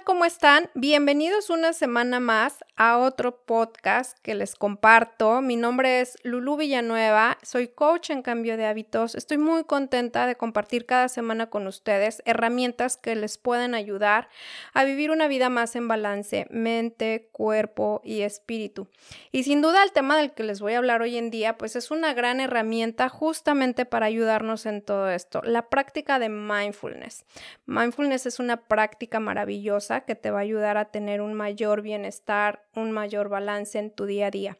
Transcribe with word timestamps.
tal? 0.00 0.05
¿Cómo 0.06 0.24
están? 0.24 0.70
Bienvenidos 0.74 1.50
una 1.50 1.72
semana 1.72 2.20
más 2.20 2.64
a 2.76 2.98
otro 2.98 3.44
podcast 3.44 4.16
que 4.20 4.36
les 4.36 4.54
comparto. 4.54 5.40
Mi 5.40 5.56
nombre 5.56 6.00
es 6.00 6.16
Lulu 6.22 6.58
Villanueva, 6.58 7.38
soy 7.42 7.66
coach 7.66 8.10
en 8.10 8.22
cambio 8.22 8.56
de 8.56 8.66
hábitos. 8.66 9.16
Estoy 9.16 9.38
muy 9.38 9.64
contenta 9.64 10.28
de 10.28 10.36
compartir 10.36 10.86
cada 10.86 11.08
semana 11.08 11.50
con 11.50 11.66
ustedes 11.66 12.22
herramientas 12.24 12.96
que 12.96 13.16
les 13.16 13.36
pueden 13.36 13.74
ayudar 13.74 14.28
a 14.74 14.84
vivir 14.84 15.10
una 15.10 15.26
vida 15.26 15.48
más 15.48 15.74
en 15.74 15.88
balance, 15.88 16.46
mente, 16.50 17.28
cuerpo 17.32 18.00
y 18.04 18.20
espíritu. 18.20 18.86
Y 19.32 19.42
sin 19.42 19.60
duda 19.60 19.82
el 19.82 19.90
tema 19.90 20.16
del 20.16 20.34
que 20.34 20.44
les 20.44 20.60
voy 20.60 20.74
a 20.74 20.78
hablar 20.78 21.02
hoy 21.02 21.16
en 21.16 21.30
día, 21.30 21.58
pues 21.58 21.74
es 21.74 21.90
una 21.90 22.14
gran 22.14 22.38
herramienta 22.38 23.08
justamente 23.08 23.86
para 23.86 24.06
ayudarnos 24.06 24.66
en 24.66 24.82
todo 24.82 25.10
esto, 25.10 25.42
la 25.42 25.68
práctica 25.68 26.20
de 26.20 26.28
mindfulness. 26.28 27.24
Mindfulness 27.66 28.26
es 28.26 28.38
una 28.38 28.68
práctica 28.68 29.18
maravillosa 29.18 29.95
que 30.04 30.14
te 30.14 30.30
va 30.30 30.38
a 30.38 30.42
ayudar 30.42 30.76
a 30.76 30.86
tener 30.86 31.20
un 31.20 31.34
mayor 31.34 31.82
bienestar, 31.82 32.64
un 32.74 32.92
mayor 32.92 33.28
balance 33.28 33.78
en 33.78 33.90
tu 33.90 34.06
día 34.06 34.26
a 34.26 34.30
día. 34.30 34.56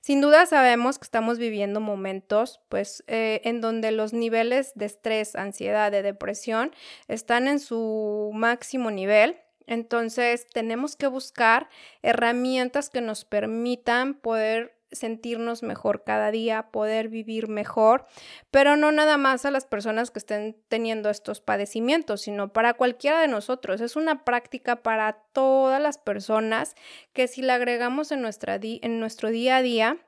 Sin 0.00 0.20
duda 0.20 0.46
sabemos 0.46 0.98
que 0.98 1.04
estamos 1.04 1.38
viviendo 1.38 1.80
momentos 1.80 2.60
pues 2.68 3.04
eh, 3.06 3.40
en 3.44 3.60
donde 3.60 3.90
los 3.92 4.12
niveles 4.12 4.72
de 4.74 4.86
estrés, 4.86 5.36
ansiedad, 5.36 5.92
de 5.92 6.02
depresión 6.02 6.72
están 7.08 7.48
en 7.48 7.60
su 7.60 8.30
máximo 8.34 8.90
nivel. 8.90 9.36
Entonces 9.66 10.46
tenemos 10.48 10.96
que 10.96 11.06
buscar 11.06 11.68
herramientas 12.02 12.90
que 12.90 13.00
nos 13.00 13.24
permitan 13.24 14.14
poder 14.14 14.79
sentirnos 14.92 15.62
mejor 15.62 16.04
cada 16.04 16.30
día, 16.30 16.70
poder 16.70 17.08
vivir 17.08 17.48
mejor, 17.48 18.06
pero 18.50 18.76
no 18.76 18.92
nada 18.92 19.16
más 19.16 19.44
a 19.44 19.50
las 19.50 19.64
personas 19.64 20.10
que 20.10 20.18
estén 20.18 20.56
teniendo 20.68 21.10
estos 21.10 21.40
padecimientos, 21.40 22.22
sino 22.22 22.52
para 22.52 22.74
cualquiera 22.74 23.20
de 23.20 23.28
nosotros. 23.28 23.80
Es 23.80 23.96
una 23.96 24.24
práctica 24.24 24.82
para 24.82 25.12
todas 25.32 25.80
las 25.80 25.98
personas 25.98 26.74
que 27.12 27.28
si 27.28 27.42
la 27.42 27.54
agregamos 27.54 28.12
en, 28.12 28.22
nuestra 28.22 28.58
en 28.60 29.00
nuestro 29.00 29.30
día 29.30 29.56
a 29.56 29.62
día, 29.62 29.98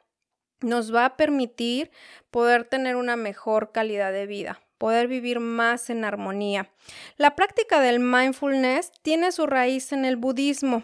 nos 0.61 0.95
va 0.95 1.05
a 1.05 1.17
permitir 1.17 1.91
poder 2.31 2.65
tener 2.65 2.97
una 2.97 3.17
mejor 3.17 3.73
calidad 3.73 4.13
de 4.13 4.27
vida 4.27 4.61
poder 4.79 5.07
vivir 5.07 5.39
más 5.39 5.91
en 5.91 6.05
armonía. 6.05 6.69
La 7.17 7.37
práctica 7.37 7.79
del 7.79 8.01
mindfulness 8.01 8.91
tiene 9.03 9.31
su 9.31 9.47
raíz 9.47 9.93
en 9.93 10.05
el 10.05 10.17
budismo 10.17 10.83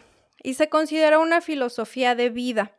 y 0.49 0.55
se 0.55 0.71
considera 0.71 1.19
una 1.19 1.43
filosofía 1.43 2.15
de 2.15 2.31
vida. 2.31 2.73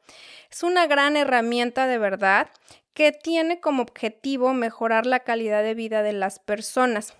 Es 0.49 0.63
una 0.63 0.87
gran 0.87 1.15
herramienta 1.15 1.85
de 1.85 1.99
verdad 1.99 2.49
que 2.95 3.11
tiene 3.11 3.59
como 3.59 3.83
objetivo 3.83 4.53
mejorar 4.53 5.05
la 5.05 5.19
calidad 5.19 5.61
de 5.61 5.75
vida 5.75 6.01
de 6.01 6.13
las 6.13 6.39
personas. 6.39 7.13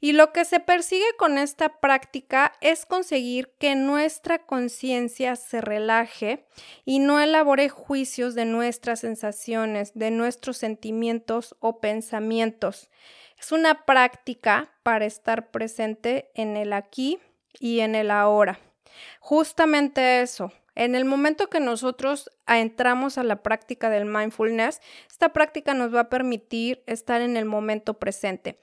Y 0.00 0.14
lo 0.14 0.32
que 0.32 0.44
se 0.44 0.58
persigue 0.58 1.06
con 1.16 1.38
esta 1.38 1.78
práctica 1.78 2.54
es 2.60 2.86
conseguir 2.86 3.52
que 3.60 3.76
nuestra 3.76 4.40
conciencia 4.40 5.36
se 5.36 5.60
relaje 5.60 6.44
y 6.84 6.98
no 6.98 7.20
elabore 7.20 7.68
juicios 7.68 8.34
de 8.34 8.46
nuestras 8.46 8.98
sensaciones, 8.98 9.92
de 9.94 10.10
nuestros 10.10 10.56
sentimientos 10.56 11.54
o 11.60 11.78
pensamientos. 11.78 12.90
Es 13.38 13.52
una 13.52 13.86
práctica 13.86 14.72
para 14.82 15.04
estar 15.04 15.52
presente 15.52 16.32
en 16.34 16.56
el 16.56 16.72
aquí 16.72 17.20
y 17.60 17.78
en 17.78 17.94
el 17.94 18.10
ahora. 18.10 18.58
Justamente 19.20 20.22
eso, 20.22 20.52
en 20.74 20.94
el 20.96 21.04
momento 21.04 21.48
que 21.48 21.60
nosotros 21.60 22.30
entramos 22.48 23.16
a 23.16 23.22
la 23.22 23.42
práctica 23.42 23.90
del 23.90 24.06
mindfulness, 24.06 24.80
esta 25.08 25.32
práctica 25.32 25.72
nos 25.72 25.94
va 25.94 26.00
a 26.00 26.08
permitir 26.08 26.82
estar 26.86 27.20
en 27.20 27.36
el 27.36 27.44
momento 27.44 27.94
presente. 27.94 28.58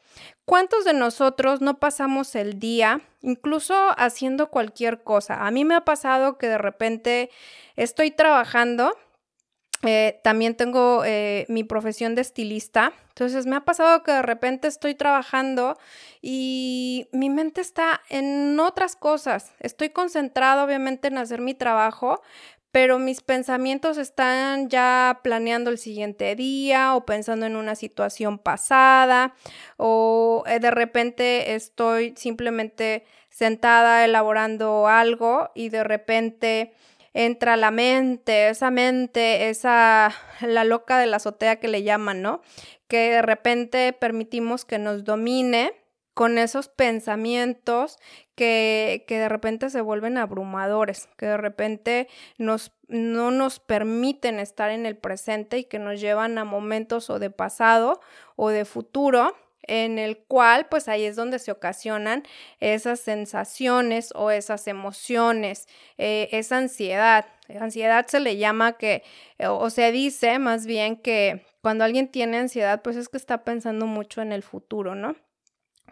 ¿Cuántos 0.45 0.83
de 0.83 0.93
nosotros 0.93 1.61
no 1.61 1.79
pasamos 1.79 2.35
el 2.35 2.59
día 2.59 3.01
incluso 3.21 3.75
haciendo 3.97 4.49
cualquier 4.49 5.03
cosa? 5.03 5.45
A 5.45 5.51
mí 5.51 5.63
me 5.63 5.75
ha 5.75 5.85
pasado 5.85 6.37
que 6.37 6.47
de 6.47 6.57
repente 6.57 7.29
estoy 7.77 8.11
trabajando 8.11 8.97
eh, 9.83 10.19
también 10.23 10.55
tengo 10.55 11.03
eh, 11.05 11.45
mi 11.49 11.63
profesión 11.63 12.15
de 12.15 12.21
estilista. 12.21 12.93
Entonces 13.09 13.45
me 13.45 13.55
ha 13.55 13.61
pasado 13.61 14.03
que 14.03 14.11
de 14.11 14.21
repente 14.21 14.67
estoy 14.67 14.95
trabajando 14.95 15.77
y 16.21 17.07
mi 17.11 17.29
mente 17.29 17.61
está 17.61 18.01
en 18.09 18.59
otras 18.59 18.95
cosas. 18.95 19.51
Estoy 19.59 19.89
concentrada 19.89 20.63
obviamente 20.63 21.07
en 21.07 21.17
hacer 21.17 21.41
mi 21.41 21.53
trabajo, 21.53 22.21
pero 22.71 22.99
mis 22.99 23.21
pensamientos 23.21 23.97
están 23.97 24.69
ya 24.69 25.19
planeando 25.23 25.69
el 25.69 25.77
siguiente 25.77 26.35
día 26.35 26.95
o 26.95 27.05
pensando 27.05 27.45
en 27.45 27.55
una 27.55 27.75
situación 27.75 28.37
pasada 28.37 29.33
o 29.77 30.43
eh, 30.47 30.59
de 30.59 30.71
repente 30.71 31.55
estoy 31.55 32.13
simplemente 32.15 33.03
sentada 33.29 34.05
elaborando 34.05 34.87
algo 34.87 35.49
y 35.53 35.69
de 35.69 35.83
repente 35.83 36.73
entra 37.13 37.57
la 37.57 37.71
mente, 37.71 38.49
esa 38.49 38.71
mente, 38.71 39.49
esa, 39.49 40.13
la 40.41 40.63
loca 40.63 40.97
de 40.97 41.07
la 41.07 41.17
azotea 41.17 41.57
que 41.57 41.67
le 41.67 41.83
llaman, 41.83 42.21
¿no? 42.21 42.41
Que 42.87 43.11
de 43.11 43.21
repente 43.21 43.93
permitimos 43.93 44.65
que 44.65 44.79
nos 44.79 45.03
domine 45.03 45.73
con 46.13 46.37
esos 46.37 46.67
pensamientos 46.67 47.97
que, 48.35 49.05
que, 49.07 49.17
de 49.17 49.29
repente 49.29 49.69
se 49.69 49.81
vuelven 49.81 50.17
abrumadores, 50.17 51.07
que 51.17 51.25
de 51.25 51.37
repente 51.37 52.07
nos, 52.37 52.73
no 52.87 53.31
nos 53.31 53.59
permiten 53.59 54.39
estar 54.39 54.71
en 54.71 54.85
el 54.85 54.97
presente 54.97 55.59
y 55.59 55.63
que 55.63 55.79
nos 55.79 56.01
llevan 56.01 56.37
a 56.37 56.43
momentos 56.43 57.09
o 57.09 57.17
de 57.17 57.29
pasado 57.29 58.01
o 58.35 58.49
de 58.49 58.65
futuro 58.65 59.35
en 59.71 59.99
el 59.99 60.17
cual 60.17 60.67
pues 60.69 60.89
ahí 60.89 61.05
es 61.05 61.15
donde 61.15 61.39
se 61.39 61.49
ocasionan 61.49 62.23
esas 62.59 62.99
sensaciones 62.99 64.11
o 64.15 64.29
esas 64.29 64.67
emociones, 64.67 65.65
eh, 65.97 66.27
esa 66.33 66.57
ansiedad. 66.57 67.25
Ansiedad 67.57 68.05
se 68.07 68.19
le 68.19 68.35
llama 68.35 68.73
que, 68.73 69.01
eh, 69.37 69.47
o 69.47 69.69
se 69.69 69.93
dice 69.93 70.39
más 70.39 70.65
bien 70.65 70.97
que 70.97 71.45
cuando 71.61 71.85
alguien 71.85 72.09
tiene 72.09 72.37
ansiedad 72.37 72.81
pues 72.81 72.97
es 72.97 73.07
que 73.07 73.15
está 73.15 73.45
pensando 73.45 73.85
mucho 73.85 74.21
en 74.21 74.33
el 74.33 74.43
futuro, 74.43 74.93
¿no? 74.93 75.15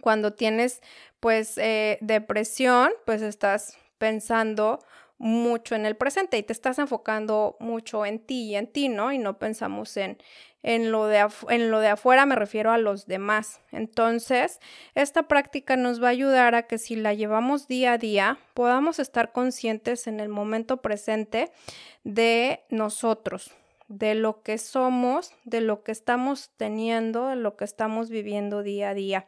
Cuando 0.02 0.34
tienes 0.34 0.82
pues 1.22 1.58
eh, 1.58 2.00
depresión 2.02 2.92
pues 3.06 3.22
estás 3.22 3.78
pensando 3.98 4.80
mucho 5.20 5.76
en 5.76 5.86
el 5.86 5.96
presente 5.96 6.38
y 6.38 6.44
te 6.44 6.54
estás 6.54 6.80
enfocando 6.80 7.58
mucho 7.60 8.06
en 8.06 8.20
ti 8.20 8.46
y 8.46 8.56
en 8.56 8.68
ti, 8.68 8.88
¿no? 8.88 9.12
Y 9.12 9.18
no 9.18 9.38
pensamos 9.38 9.96
en, 9.98 10.18
en 10.64 10.92
lo, 10.92 11.08
de 11.08 11.28
en 11.50 11.72
lo 11.72 11.80
de 11.82 11.90
afuera 11.90 12.26
me 12.26 12.36
refiero 12.36 12.72
a 12.72 12.78
los 12.78 13.06
demás. 13.06 13.60
Entonces, 13.72 14.60
esta 14.96 15.24
práctica 15.24 15.76
nos 15.76 16.02
va 16.02 16.08
a 16.08 16.12
ayudar 16.12 16.56
a 16.56 16.64
que 16.64 16.78
si 16.78 16.96
la 16.96 17.14
llevamos 17.14 17.68
día 17.68 17.94
a 17.94 17.98
día, 17.98 18.40
podamos 18.54 18.98
estar 18.98 19.34
conscientes 19.34 20.08
en 20.08 20.22
el 20.22 20.30
momento 20.30 20.78
presente 20.78 21.52
de 22.06 22.62
nosotros, 22.70 23.52
de 23.90 24.16
lo 24.16 24.42
que 24.42 24.58
somos, 24.58 25.34
de 25.44 25.60
lo 25.60 25.84
que 25.84 25.92
estamos 25.92 26.52
teniendo, 26.56 27.28
de 27.28 27.36
lo 27.36 27.58
que 27.58 27.66
estamos 27.66 28.10
viviendo 28.10 28.64
día 28.64 28.92
a 28.92 28.94
día. 28.94 29.28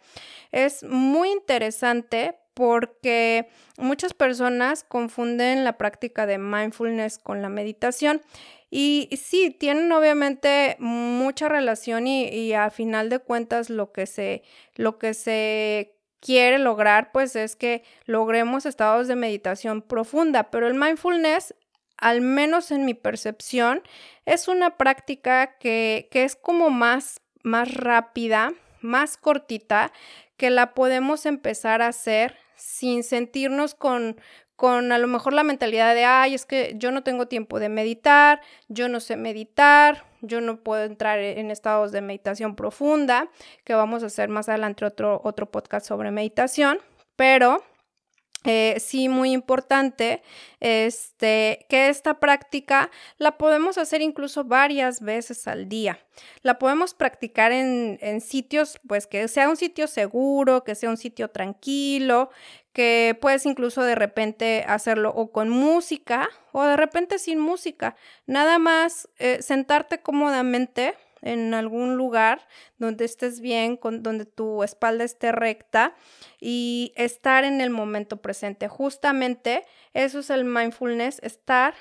Es 0.52 0.84
muy 0.84 1.32
interesante 1.32 2.36
porque 2.54 3.48
muchas 3.78 4.14
personas 4.14 4.84
confunden 4.84 5.64
la 5.64 5.78
práctica 5.78 6.26
de 6.26 6.38
mindfulness 6.38 7.18
con 7.18 7.42
la 7.42 7.50
meditación. 7.50 8.22
Y 8.70 9.10
sí, 9.22 9.52
tienen 9.52 9.92
obviamente 9.92 10.78
mucha 10.80 11.50
relación 11.50 12.08
y, 12.08 12.54
a 12.54 12.70
final 12.70 13.10
de 13.10 13.20
cuentas 13.20 13.70
lo 13.70 13.92
que 13.92 14.06
se, 14.06 14.44
lo 14.76 14.98
que 14.98 15.14
se 15.14 15.98
quiere 16.22 16.58
lograr 16.60 17.12
pues 17.12 17.36
es 17.36 17.56
que 17.56 17.84
logremos 18.06 18.66
estados 18.66 19.08
de 19.10 19.16
meditación 19.16 19.82
profunda, 19.82 20.52
pero 20.52 20.68
el 20.68 20.76
mindfulness, 20.76 21.54
al 21.98 22.22
menos 22.22 22.72
en 22.72 22.86
mi 22.86 22.94
percepción, 22.94 23.82
es 24.26 24.48
una 24.48 24.78
práctica 24.78 25.58
que, 25.58 26.08
que 26.10 26.24
es 26.24 26.38
como 26.38 26.70
más, 26.70 27.20
más 27.44 27.74
rápida, 27.74 28.54
más 28.82 29.18
cortita, 29.18 29.92
que 30.38 30.50
la 30.50 30.74
podemos 30.74 31.26
empezar 31.26 31.82
a 31.82 31.88
hacer 31.88 32.36
sin 32.56 33.04
sentirnos 33.04 33.76
con, 33.76 34.20
con 34.56 34.92
a 34.92 34.98
lo 34.98 35.08
mejor 35.08 35.34
la 35.34 35.44
mentalidad 35.44 35.96
de, 35.96 36.06
ay, 36.06 36.36
es 36.36 36.46
que 36.46 36.74
yo 36.78 36.92
no 36.92 37.04
tengo 37.04 37.28
tiempo 37.28 37.60
de 37.60 37.70
meditar, 37.70 38.42
yo 38.68 38.90
no 38.90 39.00
sé 39.00 39.18
meditar, 39.18 40.06
yo 40.22 40.42
no 40.42 40.58
puedo 40.58 40.84
entrar 40.84 41.20
en 41.20 41.50
estados 41.52 41.92
de 41.92 42.02
meditación 42.02 42.56
profunda, 42.56 43.30
que 43.64 43.74
vamos 43.74 44.04
a 44.04 44.08
hacer 44.08 44.30
más 44.30 44.50
adelante 44.50 44.86
otro, 44.86 45.22
otro 45.24 45.50
podcast 45.50 45.88
sobre 45.88 46.12
meditación, 46.12 46.80
pero 47.16 47.64
eh, 48.44 48.78
sí, 48.80 49.08
muy 49.08 49.34
importante, 49.34 50.24
este, 50.60 51.66
que 51.70 51.90
esta 51.90 52.20
práctica 52.20 52.90
la 53.18 53.38
podemos 53.38 53.78
hacer 53.78 54.02
incluso 54.02 54.44
varias 54.44 55.02
veces 55.02 55.48
al 55.48 55.70
día. 55.70 56.00
La 56.42 56.58
podemos 56.58 56.94
practicar 56.96 57.52
en, 57.52 58.00
en, 58.02 58.20
sitios, 58.20 58.80
pues 58.88 59.06
que 59.06 59.28
sea 59.28 59.48
un 59.48 59.58
sitio 59.58 59.88
seguro, 59.88 60.64
que 60.64 60.74
sea 60.74 60.90
un 60.90 60.98
sitio 60.98 61.30
tranquilo, 61.30 62.32
que 62.74 63.18
puedes 63.20 63.46
incluso 63.46 63.84
de 63.84 63.96
repente 63.96 64.64
hacerlo 64.68 65.12
o 65.16 65.32
con 65.32 65.50
música 65.50 66.30
o 66.52 66.64
de 66.64 66.78
repente 66.78 67.20
sin 67.20 67.40
música. 67.40 67.96
Nada 68.26 68.60
más 68.60 69.10
eh, 69.20 69.42
sentarte 69.42 70.02
cómodamente 70.02 70.96
en 71.22 71.54
algún 71.54 71.96
lugar 71.96 72.48
donde 72.78 73.06
estés 73.06 73.42
bien, 73.42 73.78
con, 73.78 74.04
donde 74.04 74.26
tu 74.26 74.64
espalda 74.64 75.04
esté 75.04 75.32
recta 75.32 75.96
y 76.40 76.94
estar 76.96 77.44
en 77.44 77.62
el 77.62 77.70
momento 77.70 78.18
presente. 78.18 78.68
Justamente 78.68 79.66
eso 79.94 80.20
es 80.20 80.30
el 80.30 80.46
mindfulness, 80.46 81.20
estar 81.24 81.74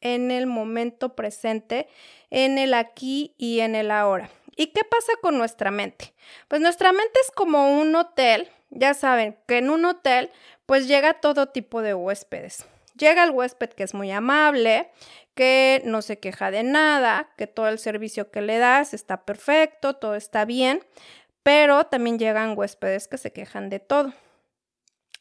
en 0.00 0.30
el 0.30 0.46
momento 0.46 1.14
presente, 1.14 1.88
en 2.30 2.58
el 2.58 2.74
aquí 2.74 3.34
y 3.36 3.60
en 3.60 3.74
el 3.74 3.90
ahora. 3.90 4.30
¿Y 4.56 4.68
qué 4.68 4.82
pasa 4.84 5.12
con 5.22 5.38
nuestra 5.38 5.70
mente? 5.70 6.14
Pues 6.48 6.60
nuestra 6.60 6.92
mente 6.92 7.20
es 7.22 7.30
como 7.30 7.80
un 7.80 7.94
hotel, 7.94 8.48
ya 8.70 8.94
saben 8.94 9.38
que 9.46 9.58
en 9.58 9.70
un 9.70 9.84
hotel 9.84 10.30
pues 10.66 10.88
llega 10.88 11.14
todo 11.14 11.46
tipo 11.48 11.80
de 11.80 11.94
huéspedes. 11.94 12.66
Llega 12.98 13.22
el 13.22 13.30
huésped 13.30 13.70
que 13.70 13.84
es 13.84 13.94
muy 13.94 14.10
amable, 14.10 14.90
que 15.38 15.82
no 15.84 16.02
se 16.02 16.18
queja 16.18 16.50
de 16.50 16.64
nada, 16.64 17.28
que 17.36 17.46
todo 17.46 17.68
el 17.68 17.78
servicio 17.78 18.32
que 18.32 18.42
le 18.42 18.58
das 18.58 18.92
está 18.92 19.24
perfecto, 19.24 19.94
todo 19.94 20.16
está 20.16 20.44
bien, 20.44 20.82
pero 21.44 21.84
también 21.84 22.18
llegan 22.18 22.58
huéspedes 22.58 23.06
que 23.06 23.18
se 23.18 23.32
quejan 23.32 23.68
de 23.68 23.78
todo. 23.78 24.12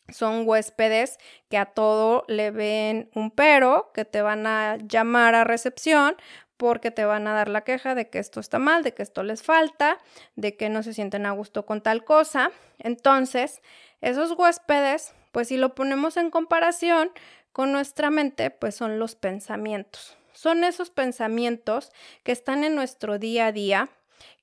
Son 0.09 0.47
huéspedes 0.47 1.19
que 1.49 1.59
a 1.59 1.67
todo 1.67 2.25
le 2.27 2.49
ven 2.49 3.11
un 3.13 3.29
pero, 3.29 3.91
que 3.93 4.05
te 4.05 4.23
van 4.23 4.47
a 4.47 4.77
llamar 4.77 5.35
a 5.35 5.43
recepción 5.43 6.15
porque 6.57 6.89
te 6.89 7.05
van 7.05 7.27
a 7.27 7.35
dar 7.35 7.47
la 7.47 7.61
queja 7.61 7.93
de 7.93 8.09
que 8.09 8.17
esto 8.17 8.39
está 8.39 8.57
mal, 8.57 8.81
de 8.81 8.95
que 8.95 9.03
esto 9.03 9.21
les 9.21 9.43
falta, 9.43 9.99
de 10.35 10.57
que 10.57 10.69
no 10.69 10.81
se 10.81 10.95
sienten 10.95 11.27
a 11.27 11.31
gusto 11.31 11.67
con 11.67 11.83
tal 11.83 12.03
cosa. 12.03 12.49
Entonces, 12.79 13.61
esos 14.01 14.31
huéspedes, 14.31 15.13
pues 15.37 15.49
si 15.49 15.57
lo 15.57 15.75
ponemos 15.75 16.17
en 16.17 16.31
comparación, 16.31 17.11
con 17.51 17.71
nuestra 17.71 18.09
mente, 18.09 18.49
pues 18.49 18.73
son 18.73 18.97
los 18.97 19.13
pensamientos. 19.13 20.17
Son 20.33 20.63
esos 20.63 20.89
pensamientos 20.89 21.91
que 22.23 22.31
están 22.31 22.63
en 22.63 22.73
nuestro 22.73 23.19
día 23.19 23.45
a 23.45 23.51
día, 23.51 23.87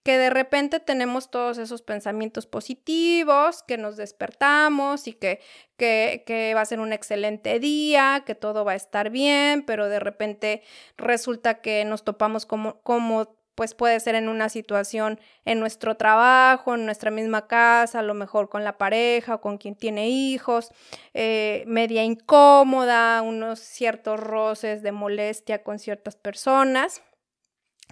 que 0.04 0.18
de 0.18 0.30
repente 0.30 0.78
tenemos 0.78 1.32
todos 1.32 1.58
esos 1.58 1.82
pensamientos 1.82 2.46
positivos, 2.46 3.64
que 3.64 3.76
nos 3.76 3.96
despertamos 3.96 5.08
y 5.08 5.14
que, 5.14 5.40
que, 5.76 6.22
que, 6.28 6.54
va 6.54 6.60
a 6.60 6.64
ser 6.64 6.78
un 6.78 6.92
excelente 6.92 7.58
día, 7.58 8.22
que 8.24 8.36
todo 8.36 8.64
va 8.64 8.70
a 8.70 8.76
estar 8.76 9.10
bien, 9.10 9.64
pero 9.66 9.88
de 9.88 9.98
repente 9.98 10.62
resulta 10.96 11.60
que 11.60 11.84
nos 11.84 12.04
topamos 12.04 12.46
como, 12.46 12.80
como 12.82 13.34
pues 13.54 13.74
puede 13.74 14.00
ser 14.00 14.14
en 14.14 14.28
una 14.28 14.48
situación 14.48 15.20
en 15.44 15.60
nuestro 15.60 15.96
trabajo, 15.96 16.74
en 16.74 16.84
nuestra 16.84 17.10
misma 17.10 17.46
casa, 17.46 18.00
a 18.00 18.02
lo 18.02 18.14
mejor 18.14 18.48
con 18.48 18.64
la 18.64 18.78
pareja 18.78 19.36
o 19.36 19.40
con 19.40 19.58
quien 19.58 19.76
tiene 19.76 20.08
hijos, 20.08 20.70
eh, 21.12 21.64
media 21.66 22.02
incómoda, 22.04 23.22
unos 23.22 23.60
ciertos 23.60 24.18
roces 24.18 24.82
de 24.82 24.92
molestia 24.92 25.62
con 25.62 25.78
ciertas 25.78 26.16
personas 26.16 27.02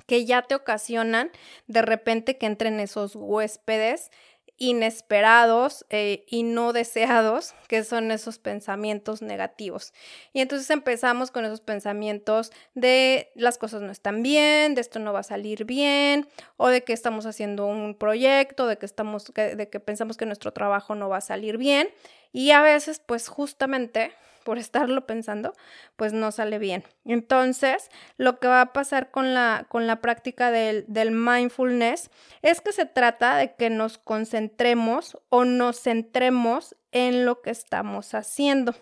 que 0.06 0.24
ya 0.24 0.42
te 0.42 0.54
ocasionan 0.54 1.30
de 1.66 1.82
repente 1.82 2.38
que 2.38 2.46
entren 2.46 2.80
esos 2.80 3.14
huéspedes 3.14 4.10
inesperados 4.62 5.84
eh, 5.90 6.24
y 6.28 6.44
no 6.44 6.72
deseados, 6.72 7.52
que 7.66 7.82
son 7.82 8.12
esos 8.12 8.38
pensamientos 8.38 9.20
negativos. 9.20 9.92
Y 10.32 10.40
entonces 10.40 10.70
empezamos 10.70 11.32
con 11.32 11.44
esos 11.44 11.60
pensamientos 11.60 12.52
de 12.76 13.32
las 13.34 13.58
cosas 13.58 13.82
no 13.82 13.90
están 13.90 14.22
bien, 14.22 14.76
de 14.76 14.80
esto 14.80 15.00
no 15.00 15.12
va 15.12 15.18
a 15.18 15.24
salir 15.24 15.64
bien, 15.64 16.28
o 16.56 16.68
de 16.68 16.84
que 16.84 16.92
estamos 16.92 17.26
haciendo 17.26 17.66
un 17.66 17.96
proyecto, 17.96 18.68
de 18.68 18.78
que 18.78 18.86
estamos, 18.86 19.32
de 19.34 19.68
que 19.68 19.80
pensamos 19.80 20.16
que 20.16 20.26
nuestro 20.26 20.52
trabajo 20.52 20.94
no 20.94 21.08
va 21.08 21.16
a 21.16 21.22
salir 21.22 21.58
bien. 21.58 21.88
Y 22.32 22.50
a 22.50 22.62
veces, 22.62 23.00
pues 23.04 23.28
justamente 23.28 24.12
por 24.44 24.58
estarlo 24.58 25.06
pensando, 25.06 25.54
pues 25.96 26.12
no 26.12 26.32
sale 26.32 26.58
bien. 26.58 26.84
Entonces, 27.04 27.90
lo 28.16 28.40
que 28.40 28.48
va 28.48 28.60
a 28.60 28.72
pasar 28.72 29.10
con 29.10 29.34
la, 29.34 29.66
con 29.68 29.86
la 29.86 30.00
práctica 30.00 30.50
del, 30.50 30.84
del 30.88 31.12
mindfulness 31.12 32.10
es 32.42 32.60
que 32.60 32.72
se 32.72 32.86
trata 32.86 33.36
de 33.36 33.54
que 33.54 33.70
nos 33.70 33.98
concentremos 33.98 35.18
o 35.28 35.44
nos 35.44 35.80
centremos 35.80 36.76
en 36.90 37.24
lo 37.24 37.40
que 37.40 37.50
estamos 37.50 38.14
haciendo 38.14 38.74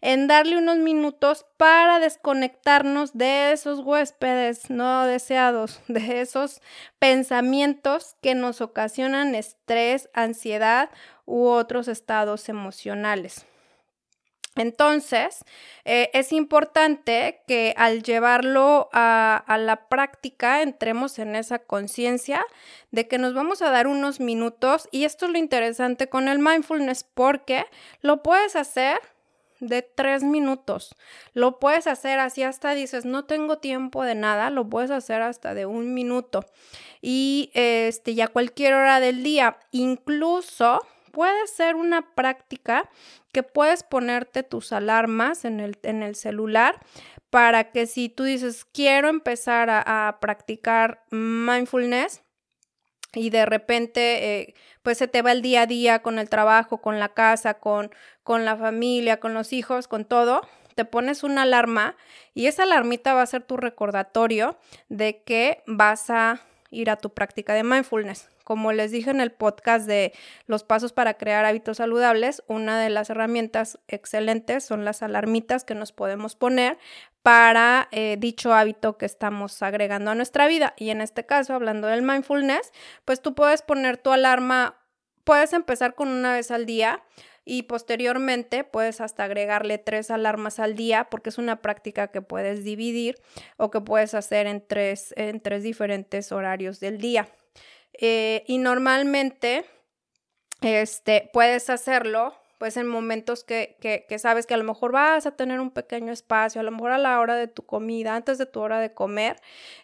en 0.00 0.26
darle 0.26 0.58
unos 0.58 0.78
minutos 0.78 1.46
para 1.56 1.98
desconectarnos 1.98 3.16
de 3.16 3.52
esos 3.52 3.80
huéspedes 3.80 4.70
no 4.70 5.04
deseados, 5.06 5.80
de 5.88 6.20
esos 6.20 6.60
pensamientos 6.98 8.16
que 8.20 8.34
nos 8.34 8.60
ocasionan 8.60 9.34
estrés, 9.34 10.08
ansiedad 10.12 10.90
u 11.26 11.46
otros 11.46 11.88
estados 11.88 12.48
emocionales. 12.48 13.46
Entonces, 14.56 15.44
eh, 15.84 16.10
es 16.12 16.32
importante 16.32 17.42
que 17.48 17.74
al 17.76 18.04
llevarlo 18.04 18.88
a, 18.92 19.36
a, 19.36 19.58
la 19.58 19.88
práctica 19.88 20.62
entremos 20.62 21.18
en 21.18 21.34
esa 21.34 21.58
conciencia 21.58 22.44
de 22.92 23.08
que 23.08 23.18
nos 23.18 23.34
vamos 23.34 23.62
a 23.62 23.70
dar 23.70 23.88
unos 23.88 24.20
minutos 24.20 24.88
y 24.92 25.04
esto 25.04 25.26
es 25.26 25.32
lo 25.32 25.38
interesante 25.38 26.08
con 26.08 26.28
el 26.28 26.38
mindfulness 26.38 27.02
porque 27.02 27.66
lo 28.00 28.22
puedes 28.22 28.54
hacer 28.54 29.00
de 29.60 29.82
tres 29.82 30.22
minutos. 30.22 30.94
Lo 31.32 31.58
puedes 31.58 31.86
hacer 31.86 32.18
así 32.18 32.42
hasta 32.42 32.74
dices, 32.74 33.04
no 33.04 33.24
tengo 33.24 33.58
tiempo 33.58 34.04
de 34.04 34.14
nada, 34.14 34.50
lo 34.50 34.68
puedes 34.68 34.90
hacer 34.90 35.22
hasta 35.22 35.54
de 35.54 35.66
un 35.66 35.94
minuto. 35.94 36.44
Y 37.00 37.50
este, 37.54 38.14
ya 38.14 38.28
cualquier 38.28 38.74
hora 38.74 39.00
del 39.00 39.22
día, 39.22 39.58
incluso 39.70 40.80
puede 41.12 41.46
ser 41.46 41.76
una 41.76 42.14
práctica 42.14 42.90
que 43.32 43.42
puedes 43.42 43.82
ponerte 43.82 44.42
tus 44.42 44.72
alarmas 44.72 45.44
en 45.44 45.60
el, 45.60 45.78
en 45.82 46.02
el 46.02 46.16
celular 46.16 46.80
para 47.30 47.70
que 47.70 47.86
si 47.86 48.08
tú 48.08 48.24
dices, 48.24 48.64
quiero 48.64 49.08
empezar 49.08 49.70
a, 49.70 50.08
a 50.08 50.20
practicar 50.20 51.04
mindfulness, 51.10 52.23
y 53.14 53.30
de 53.30 53.46
repente 53.46 54.40
eh, 54.40 54.54
pues 54.82 54.98
se 54.98 55.08
te 55.08 55.22
va 55.22 55.32
el 55.32 55.42
día 55.42 55.62
a 55.62 55.66
día 55.66 56.02
con 56.02 56.18
el 56.18 56.28
trabajo, 56.28 56.78
con 56.78 56.98
la 57.00 57.10
casa, 57.10 57.54
con, 57.54 57.90
con 58.22 58.44
la 58.44 58.56
familia, 58.56 59.20
con 59.20 59.34
los 59.34 59.52
hijos, 59.52 59.88
con 59.88 60.04
todo, 60.04 60.42
te 60.74 60.84
pones 60.84 61.22
una 61.22 61.42
alarma 61.42 61.96
y 62.34 62.46
esa 62.46 62.64
alarmita 62.64 63.14
va 63.14 63.22
a 63.22 63.26
ser 63.26 63.42
tu 63.42 63.56
recordatorio 63.56 64.58
de 64.88 65.22
que 65.22 65.62
vas 65.66 66.10
a 66.10 66.40
ir 66.70 66.90
a 66.90 66.96
tu 66.96 67.10
práctica 67.10 67.54
de 67.54 67.62
mindfulness. 67.62 68.28
Como 68.44 68.72
les 68.72 68.90
dije 68.90 69.10
en 69.10 69.20
el 69.20 69.32
podcast 69.32 69.86
de 69.86 70.12
los 70.46 70.64
pasos 70.64 70.92
para 70.92 71.14
crear 71.14 71.44
hábitos 71.44 71.78
saludables, 71.78 72.44
una 72.46 72.78
de 72.78 72.90
las 72.90 73.10
herramientas 73.10 73.78
excelentes 73.88 74.64
son 74.64 74.84
las 74.84 75.02
alarmitas 75.02 75.64
que 75.64 75.74
nos 75.74 75.92
podemos 75.92 76.36
poner 76.36 76.78
para 77.22 77.88
eh, 77.90 78.16
dicho 78.18 78.52
hábito 78.52 78.98
que 78.98 79.06
estamos 79.06 79.62
agregando 79.62 80.10
a 80.10 80.14
nuestra 80.14 80.46
vida. 80.46 80.74
Y 80.76 80.90
en 80.90 81.00
este 81.00 81.24
caso, 81.24 81.54
hablando 81.54 81.88
del 81.88 82.02
mindfulness, 82.02 82.70
pues 83.06 83.22
tú 83.22 83.34
puedes 83.34 83.62
poner 83.62 83.96
tu 83.96 84.12
alarma, 84.12 84.76
puedes 85.24 85.54
empezar 85.54 85.94
con 85.94 86.08
una 86.08 86.34
vez 86.34 86.50
al 86.50 86.66
día 86.66 87.02
y 87.46 87.62
posteriormente 87.62 88.64
puedes 88.64 89.00
hasta 89.00 89.24
agregarle 89.24 89.78
tres 89.78 90.10
alarmas 90.10 90.58
al 90.58 90.74
día 90.74 91.08
porque 91.10 91.30
es 91.30 91.38
una 91.38 91.62
práctica 91.62 92.08
que 92.08 92.22
puedes 92.22 92.62
dividir 92.62 93.16
o 93.56 93.70
que 93.70 93.80
puedes 93.80 94.14
hacer 94.14 94.46
en 94.46 94.66
tres, 94.66 95.14
en 95.16 95.40
tres 95.40 95.62
diferentes 95.62 96.30
horarios 96.30 96.80
del 96.80 96.98
día. 96.98 97.28
Eh, 98.00 98.44
y 98.46 98.58
normalmente 98.58 99.64
este, 100.60 101.30
puedes 101.32 101.70
hacerlo 101.70 102.34
pues 102.58 102.76
en 102.78 102.86
momentos 102.86 103.44
que, 103.44 103.76
que, 103.80 104.18
sabes 104.18 104.46
que 104.46 104.54
a 104.54 104.56
lo 104.56 104.64
mejor 104.64 104.92
vas 104.92 105.26
a 105.26 105.32
tener 105.32 105.60
un 105.60 105.70
pequeño 105.70 106.12
espacio, 106.12 106.62
a 106.62 106.64
lo 106.64 106.70
mejor 106.70 106.92
a 106.92 106.98
la 106.98 107.20
hora 107.20 107.36
de 107.36 107.46
tu 107.46 107.66
comida, 107.66 108.14
antes 108.14 108.38
de 108.38 108.46
tu 108.46 108.60
hora 108.60 108.80
de 108.80 108.94
comer, 108.94 109.36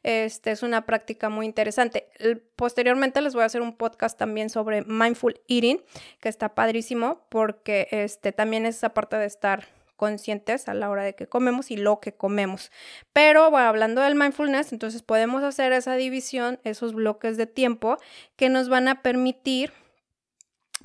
este 0.03 0.51
es 0.51 0.63
una 0.63 0.87
práctica 0.87 1.29
muy 1.29 1.45
interesante. 1.45 2.09
Posteriormente 2.57 3.21
les 3.21 3.35
voy 3.35 3.43
a 3.43 3.47
hacer 3.47 3.61
un 3.61 3.77
podcast 3.77 4.19
también 4.19 4.49
sobre 4.49 4.83
mindful 4.83 5.39
eating, 5.47 5.83
que 6.21 6.31
está 6.31 6.55
padrísimo 6.55 7.27
porque 7.29 7.89
este 7.91 8.33
también 8.33 8.65
es 8.65 8.77
esa 8.77 8.95
parte 8.95 9.17
de 9.17 9.27
estar 9.27 9.69
conscientes 10.01 10.67
a 10.67 10.73
la 10.73 10.89
hora 10.89 11.05
de 11.05 11.15
que 11.15 11.27
comemos 11.27 11.71
y 11.71 11.77
lo 11.77 12.01
que 12.01 12.15
comemos. 12.15 12.73
Pero 13.13 13.55
hablando 13.55 14.01
del 14.01 14.15
mindfulness, 14.15 14.73
entonces 14.73 15.03
podemos 15.03 15.43
hacer 15.43 15.75
esa 15.75 15.95
división, 15.97 16.59
esos 16.65 16.95
bloques 16.95 17.37
de 17.37 17.47
tiempo 17.47 17.99
que 18.37 18.49
nos 18.49 18.71
van 18.71 18.89
a 18.89 19.03
permitir 19.03 19.75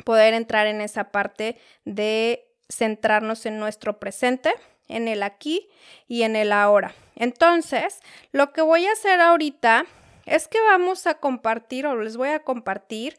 poder 0.03 0.34
entrar 0.34 0.67
en 0.67 0.81
esa 0.81 1.12
parte 1.12 1.57
de 1.86 2.45
centrarnos 2.67 3.45
en 3.45 3.57
nuestro 3.57 4.01
presente, 4.01 4.53
en 4.89 5.07
el 5.07 5.24
aquí 5.24 5.69
y 6.10 6.24
en 6.24 6.36
el 6.36 6.51
ahora. 6.51 6.93
Entonces, 7.15 8.01
lo 8.34 8.51
que 8.51 8.62
voy 8.62 8.86
a 8.86 8.91
hacer 8.91 9.22
ahorita 9.22 9.86
es 10.25 10.50
que 10.50 10.60
vamos 10.60 11.07
a 11.07 11.13
compartir 11.13 11.88
o 11.88 11.95
les 11.95 12.17
voy 12.17 12.29
a 12.29 12.43
compartir 12.43 13.17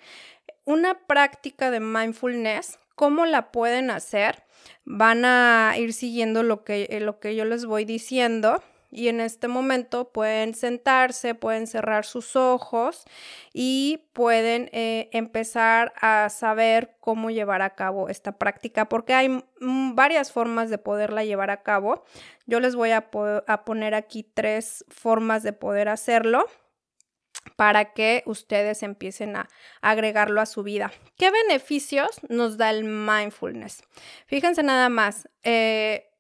una 0.67 1.07
práctica 1.07 1.71
de 1.71 1.81
mindfulness, 1.81 2.79
cómo 2.97 3.25
la 3.27 3.53
pueden 3.53 3.91
hacer. 3.91 4.43
Van 4.85 5.25
a 5.25 5.75
ir 5.79 5.93
siguiendo 5.93 6.43
lo 6.43 6.65
que, 6.65 6.99
lo 7.01 7.21
que 7.21 7.37
yo 7.37 7.45
les 7.45 7.65
voy 7.65 7.85
diciendo 7.85 8.61
y 8.91 9.09
en 9.09 9.21
este 9.21 9.47
momento 9.47 10.11
pueden 10.11 10.55
sentarse, 10.55 11.35
pueden 11.35 11.67
cerrar 11.67 12.05
sus 12.05 12.35
ojos 12.35 13.05
y 13.53 14.05
pueden 14.13 14.71
eh, 14.73 15.11
empezar 15.13 15.93
a 16.01 16.29
saber 16.31 16.97
cómo 17.01 17.31
llevar 17.31 17.63
a 17.63 17.75
cabo 17.75 18.09
esta 18.09 18.33
práctica 18.33 18.89
porque 18.89 19.15
hay 19.15 19.45
varias 19.61 20.33
formas 20.33 20.71
de 20.71 20.79
poderla 20.79 21.25
llevar 21.25 21.51
a 21.51 21.63
cabo. 21.63 22.05
Yo 22.47 22.59
les 22.59 22.75
voy 22.75 22.93
a 22.93 23.11
poner 23.65 23.95
aquí 23.95 24.23
tres 24.23 24.85
formas 24.89 25.43
de 25.43 25.53
poder 25.53 25.89
hacerlo. 25.89 26.47
Para 27.57 27.93
que 27.93 28.23
ustedes 28.27 28.83
empiecen 28.83 29.37
a 29.37 29.49
agregarlo 29.81 30.41
a 30.41 30.47
su 30.47 30.63
vida. 30.63 30.93
¿Qué 31.17 31.31
beneficios 31.31 32.21
nos 32.29 32.57
da 32.57 32.71
el 32.71 32.85
mindfulness? 32.85 33.83
Fíjense 34.27 34.63
nada 34.63 34.89
más. 34.89 35.29
Eh, 35.43 36.11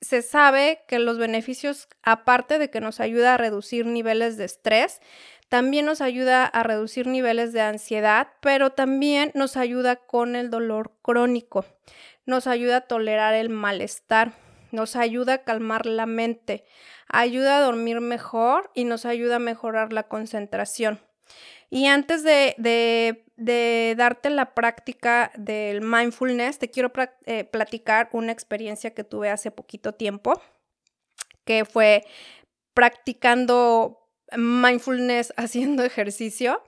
se 0.00 0.20
sabe 0.20 0.82
que 0.88 0.98
los 0.98 1.16
beneficios, 1.16 1.88
aparte 2.02 2.58
de 2.58 2.70
que 2.70 2.80
nos 2.80 2.98
ayuda 2.98 3.34
a 3.34 3.36
reducir 3.38 3.86
niveles 3.86 4.36
de 4.36 4.44
estrés, 4.44 5.00
también 5.48 5.86
nos 5.86 6.00
ayuda 6.00 6.44
a 6.46 6.62
reducir 6.62 7.06
niveles 7.06 7.52
de 7.52 7.60
ansiedad, 7.60 8.28
pero 8.40 8.70
también 8.70 9.30
nos 9.34 9.56
ayuda 9.56 9.96
con 9.96 10.34
el 10.34 10.50
dolor 10.50 10.92
crónico, 11.02 11.66
nos 12.26 12.46
ayuda 12.46 12.78
a 12.78 12.80
tolerar 12.82 13.34
el 13.34 13.48
malestar, 13.50 14.32
nos 14.72 14.96
ayuda 14.96 15.34
a 15.34 15.44
calmar 15.44 15.86
la 15.86 16.06
mente, 16.06 16.64
ayuda 17.08 17.58
a 17.58 17.60
dormir 17.60 18.00
mejor 18.00 18.70
y 18.74 18.84
nos 18.84 19.04
ayuda 19.06 19.36
a 19.36 19.38
mejorar 19.38 19.92
la 19.92 20.04
concentración. 20.04 21.00
Y 21.70 21.86
antes 21.86 22.22
de, 22.22 23.24
darte 23.96 24.30
la 24.30 24.54
práctica 24.54 25.32
del 25.36 25.80
mindfulness, 25.80 26.58
te 26.58 26.70
quiero 26.70 26.92
eh, 27.24 27.44
platicar 27.44 28.10
una 28.12 28.32
experiencia 28.32 28.92
que 28.92 29.04
tuve 29.04 29.30
hace 29.30 29.50
poquito 29.50 29.94
tiempo, 29.94 30.40
que 31.44 31.64
fue 31.64 32.04
practicando 32.74 34.08
mindfulness 34.36 35.32
haciendo 35.38 35.84
ejercicio, 35.84 36.62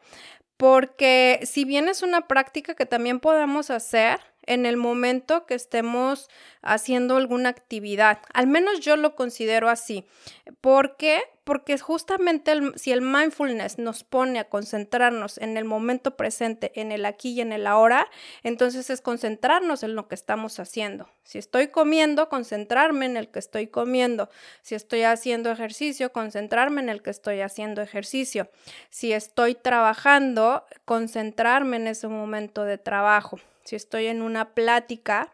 porque 0.56 1.40
si 1.42 1.64
bien 1.64 1.88
es 1.88 2.02
una 2.02 2.26
práctica 2.26 2.74
que 2.74 2.86
también 2.86 3.20
podemos 3.20 3.70
hacer, 3.70 4.20
en 4.46 4.66
el 4.66 4.76
momento 4.76 5.46
que 5.46 5.54
estemos 5.54 6.28
haciendo 6.62 7.16
alguna 7.16 7.50
actividad. 7.50 8.18
Al 8.32 8.46
menos 8.46 8.80
yo 8.80 8.96
lo 8.96 9.14
considero 9.14 9.68
así. 9.68 10.04
¿Por 10.60 10.96
qué? 10.96 11.22
Porque 11.44 11.76
justamente 11.78 12.52
si 12.76 12.90
el 12.92 13.02
mindfulness 13.02 13.78
nos 13.78 14.02
pone 14.02 14.38
a 14.38 14.48
concentrarnos 14.48 15.36
en 15.36 15.58
el 15.58 15.66
momento 15.66 16.16
presente, 16.16 16.72
en 16.74 16.90
el 16.90 17.04
aquí 17.04 17.32
y 17.32 17.42
en 17.42 17.52
el 17.52 17.66
ahora, 17.66 18.08
entonces 18.42 18.88
es 18.88 19.02
concentrarnos 19.02 19.82
en 19.82 19.94
lo 19.94 20.08
que 20.08 20.14
estamos 20.14 20.58
haciendo. 20.58 21.06
Si 21.22 21.36
estoy 21.36 21.68
comiendo, 21.68 22.30
concentrarme 22.30 23.04
en 23.04 23.18
el 23.18 23.28
que 23.28 23.40
estoy 23.40 23.66
comiendo. 23.66 24.30
Si 24.62 24.74
estoy 24.74 25.02
haciendo 25.02 25.50
ejercicio, 25.50 26.12
concentrarme 26.12 26.80
en 26.80 26.88
el 26.88 27.02
que 27.02 27.10
estoy 27.10 27.42
haciendo 27.42 27.82
ejercicio. 27.82 28.48
Si 28.88 29.12
estoy 29.12 29.54
trabajando, 29.54 30.64
concentrarme 30.86 31.76
en 31.76 31.88
ese 31.88 32.08
momento 32.08 32.64
de 32.64 32.78
trabajo 32.78 33.38
si 33.64 33.76
estoy 33.76 34.06
en 34.06 34.22
una 34.22 34.54
plática 34.54 35.32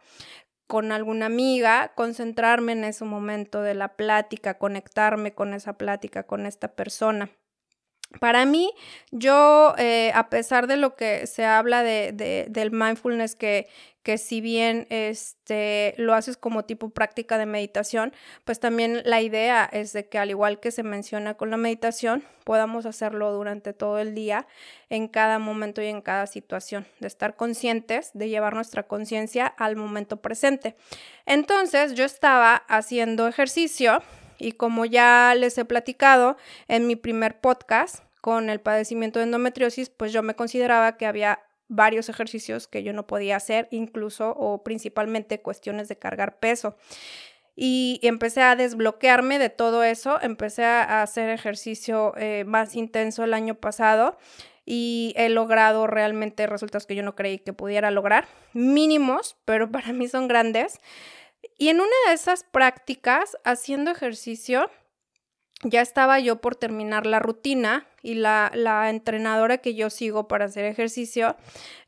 con 0.66 0.92
alguna 0.92 1.26
amiga, 1.26 1.92
concentrarme 1.94 2.72
en 2.72 2.84
ese 2.84 3.04
momento 3.04 3.60
de 3.62 3.74
la 3.74 3.96
plática, 3.96 4.58
conectarme 4.58 5.34
con 5.34 5.52
esa 5.52 5.72
plática, 5.72 6.22
con 6.22 6.46
esta 6.46 6.68
persona. 6.68 7.28
Para 8.18 8.44
mí, 8.44 8.72
yo, 9.12 9.74
eh, 9.78 10.10
a 10.14 10.30
pesar 10.30 10.66
de 10.66 10.76
lo 10.76 10.96
que 10.96 11.28
se 11.28 11.44
habla 11.44 11.82
de, 11.84 12.46
del 12.48 12.70
mindfulness, 12.72 13.36
que, 13.36 13.68
que 14.02 14.18
si 14.18 14.40
bien 14.40 14.86
este, 14.90 15.94
lo 15.98 16.14
haces 16.14 16.36
como 16.36 16.64
tipo 16.64 16.90
práctica 16.90 17.36
de 17.38 17.46
meditación, 17.46 18.12
pues 18.44 18.58
también 18.58 19.02
la 19.04 19.20
idea 19.20 19.68
es 19.70 19.92
de 19.92 20.08
que 20.08 20.18
al 20.18 20.30
igual 20.30 20.58
que 20.60 20.70
se 20.70 20.82
menciona 20.82 21.34
con 21.34 21.50
la 21.50 21.56
meditación, 21.56 22.24
podamos 22.44 22.86
hacerlo 22.86 23.32
durante 23.32 23.72
todo 23.72 23.98
el 23.98 24.14
día, 24.14 24.46
en 24.88 25.08
cada 25.08 25.38
momento 25.38 25.82
y 25.82 25.86
en 25.86 26.00
cada 26.00 26.26
situación, 26.26 26.86
de 26.98 27.08
estar 27.08 27.36
conscientes, 27.36 28.10
de 28.14 28.28
llevar 28.28 28.54
nuestra 28.54 28.84
conciencia 28.84 29.46
al 29.46 29.76
momento 29.76 30.16
presente. 30.22 30.76
Entonces, 31.26 31.94
yo 31.94 32.04
estaba 32.04 32.56
haciendo 32.56 33.28
ejercicio 33.28 34.02
y 34.38 34.52
como 34.52 34.86
ya 34.86 35.34
les 35.36 35.58
he 35.58 35.64
platicado 35.66 36.36
en 36.68 36.86
mi 36.86 36.96
primer 36.96 37.40
podcast 37.40 38.02
con 38.20 38.50
el 38.50 38.60
padecimiento 38.60 39.18
de 39.18 39.26
endometriosis, 39.26 39.90
pues 39.90 40.12
yo 40.12 40.22
me 40.22 40.34
consideraba 40.34 40.96
que 40.96 41.06
había 41.06 41.40
varios 41.70 42.08
ejercicios 42.08 42.68
que 42.68 42.82
yo 42.82 42.92
no 42.92 43.06
podía 43.06 43.36
hacer, 43.36 43.68
incluso 43.70 44.30
o 44.30 44.62
principalmente 44.62 45.40
cuestiones 45.40 45.88
de 45.88 45.96
cargar 45.96 46.38
peso. 46.38 46.76
Y 47.56 48.00
empecé 48.02 48.42
a 48.42 48.56
desbloquearme 48.56 49.38
de 49.38 49.50
todo 49.50 49.82
eso, 49.84 50.20
empecé 50.20 50.64
a 50.64 51.02
hacer 51.02 51.30
ejercicio 51.30 52.12
eh, 52.16 52.44
más 52.46 52.74
intenso 52.74 53.24
el 53.24 53.34
año 53.34 53.54
pasado 53.54 54.18
y 54.64 55.14
he 55.16 55.28
logrado 55.28 55.86
realmente 55.86 56.46
resultados 56.46 56.86
que 56.86 56.94
yo 56.94 57.02
no 57.02 57.14
creí 57.14 57.38
que 57.38 57.52
pudiera 57.52 57.90
lograr, 57.90 58.28
mínimos, 58.52 59.36
pero 59.44 59.70
para 59.70 59.92
mí 59.92 60.08
son 60.08 60.28
grandes. 60.28 60.80
Y 61.56 61.68
en 61.68 61.76
una 61.76 61.96
de 62.08 62.14
esas 62.14 62.44
prácticas, 62.44 63.36
haciendo 63.44 63.90
ejercicio, 63.90 64.70
ya 65.62 65.82
estaba 65.82 66.18
yo 66.20 66.40
por 66.40 66.56
terminar 66.56 67.06
la 67.06 67.18
rutina 67.18 67.86
y 68.02 68.14
la, 68.14 68.50
la, 68.54 68.88
entrenadora 68.88 69.58
que 69.58 69.74
yo 69.74 69.90
sigo 69.90 70.26
para 70.26 70.46
hacer 70.46 70.64
ejercicio 70.64 71.36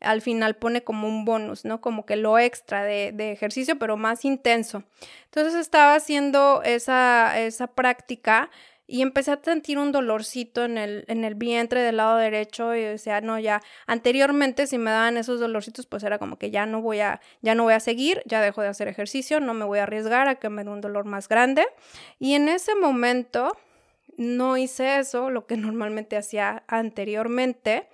al 0.00 0.20
final 0.20 0.56
pone 0.56 0.84
como 0.84 1.08
un 1.08 1.24
bonus, 1.24 1.64
¿no? 1.64 1.80
Como 1.80 2.04
que 2.04 2.16
lo 2.16 2.38
extra 2.38 2.84
de, 2.84 3.12
de 3.12 3.32
ejercicio, 3.32 3.78
pero 3.78 3.96
más 3.96 4.26
intenso. 4.26 4.84
Entonces 5.24 5.54
estaba 5.54 5.94
haciendo 5.94 6.62
esa, 6.64 7.40
esa 7.40 7.66
práctica 7.68 8.50
y 8.92 9.00
empecé 9.00 9.30
a 9.30 9.40
sentir 9.42 9.78
un 9.78 9.90
dolorcito 9.90 10.64
en 10.64 10.76
el, 10.76 11.06
en 11.08 11.24
el 11.24 11.34
vientre 11.34 11.80
del 11.80 11.96
lado 11.96 12.18
derecho 12.18 12.74
y 12.74 12.82
decía, 12.82 13.22
no, 13.22 13.38
ya, 13.38 13.62
anteriormente 13.86 14.66
si 14.66 14.76
me 14.76 14.90
daban 14.90 15.16
esos 15.16 15.40
dolorcitos, 15.40 15.86
pues 15.86 16.02
era 16.02 16.18
como 16.18 16.36
que 16.36 16.50
ya 16.50 16.66
no 16.66 16.82
voy 16.82 17.00
a, 17.00 17.22
ya 17.40 17.54
no 17.54 17.62
voy 17.62 17.72
a 17.72 17.80
seguir, 17.80 18.22
ya 18.26 18.42
dejo 18.42 18.60
de 18.60 18.68
hacer 18.68 18.88
ejercicio, 18.88 19.40
no 19.40 19.54
me 19.54 19.64
voy 19.64 19.78
a 19.78 19.84
arriesgar 19.84 20.28
a 20.28 20.34
que 20.34 20.50
me 20.50 20.62
dé 20.62 20.68
un 20.68 20.82
dolor 20.82 21.06
más 21.06 21.26
grande. 21.26 21.66
Y 22.18 22.34
en 22.34 22.50
ese 22.50 22.74
momento 22.74 23.56
no 24.18 24.58
hice 24.58 24.98
eso, 24.98 25.30
lo 25.30 25.46
que 25.46 25.56
normalmente 25.56 26.18
hacía 26.18 26.62
anteriormente. 26.66 27.88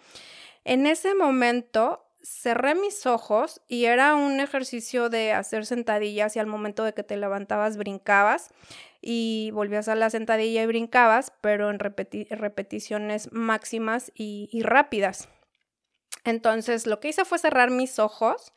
En 0.64 0.84
ese 0.84 1.14
momento 1.14 2.08
cerré 2.24 2.74
mis 2.74 3.06
ojos 3.06 3.62
y 3.68 3.84
era 3.84 4.16
un 4.16 4.40
ejercicio 4.40 5.08
de 5.08 5.32
hacer 5.32 5.64
sentadillas 5.64 6.34
y 6.34 6.40
al 6.40 6.46
momento 6.46 6.82
de 6.82 6.92
que 6.92 7.04
te 7.04 7.16
levantabas 7.16 7.76
brincabas 7.76 8.50
y 9.00 9.50
volvías 9.52 9.88
a 9.88 9.94
la 9.94 10.10
sentadilla 10.10 10.62
y 10.62 10.66
brincabas, 10.66 11.32
pero 11.40 11.70
en 11.70 11.78
repeticiones 11.78 13.32
máximas 13.32 14.12
y, 14.14 14.48
rápidas. 14.62 15.28
Entonces 16.24 16.86
lo 16.86 17.00
que 17.00 17.08
hice 17.08 17.24
fue 17.24 17.38
cerrar 17.38 17.70
mis 17.70 17.98
ojos, 17.98 18.52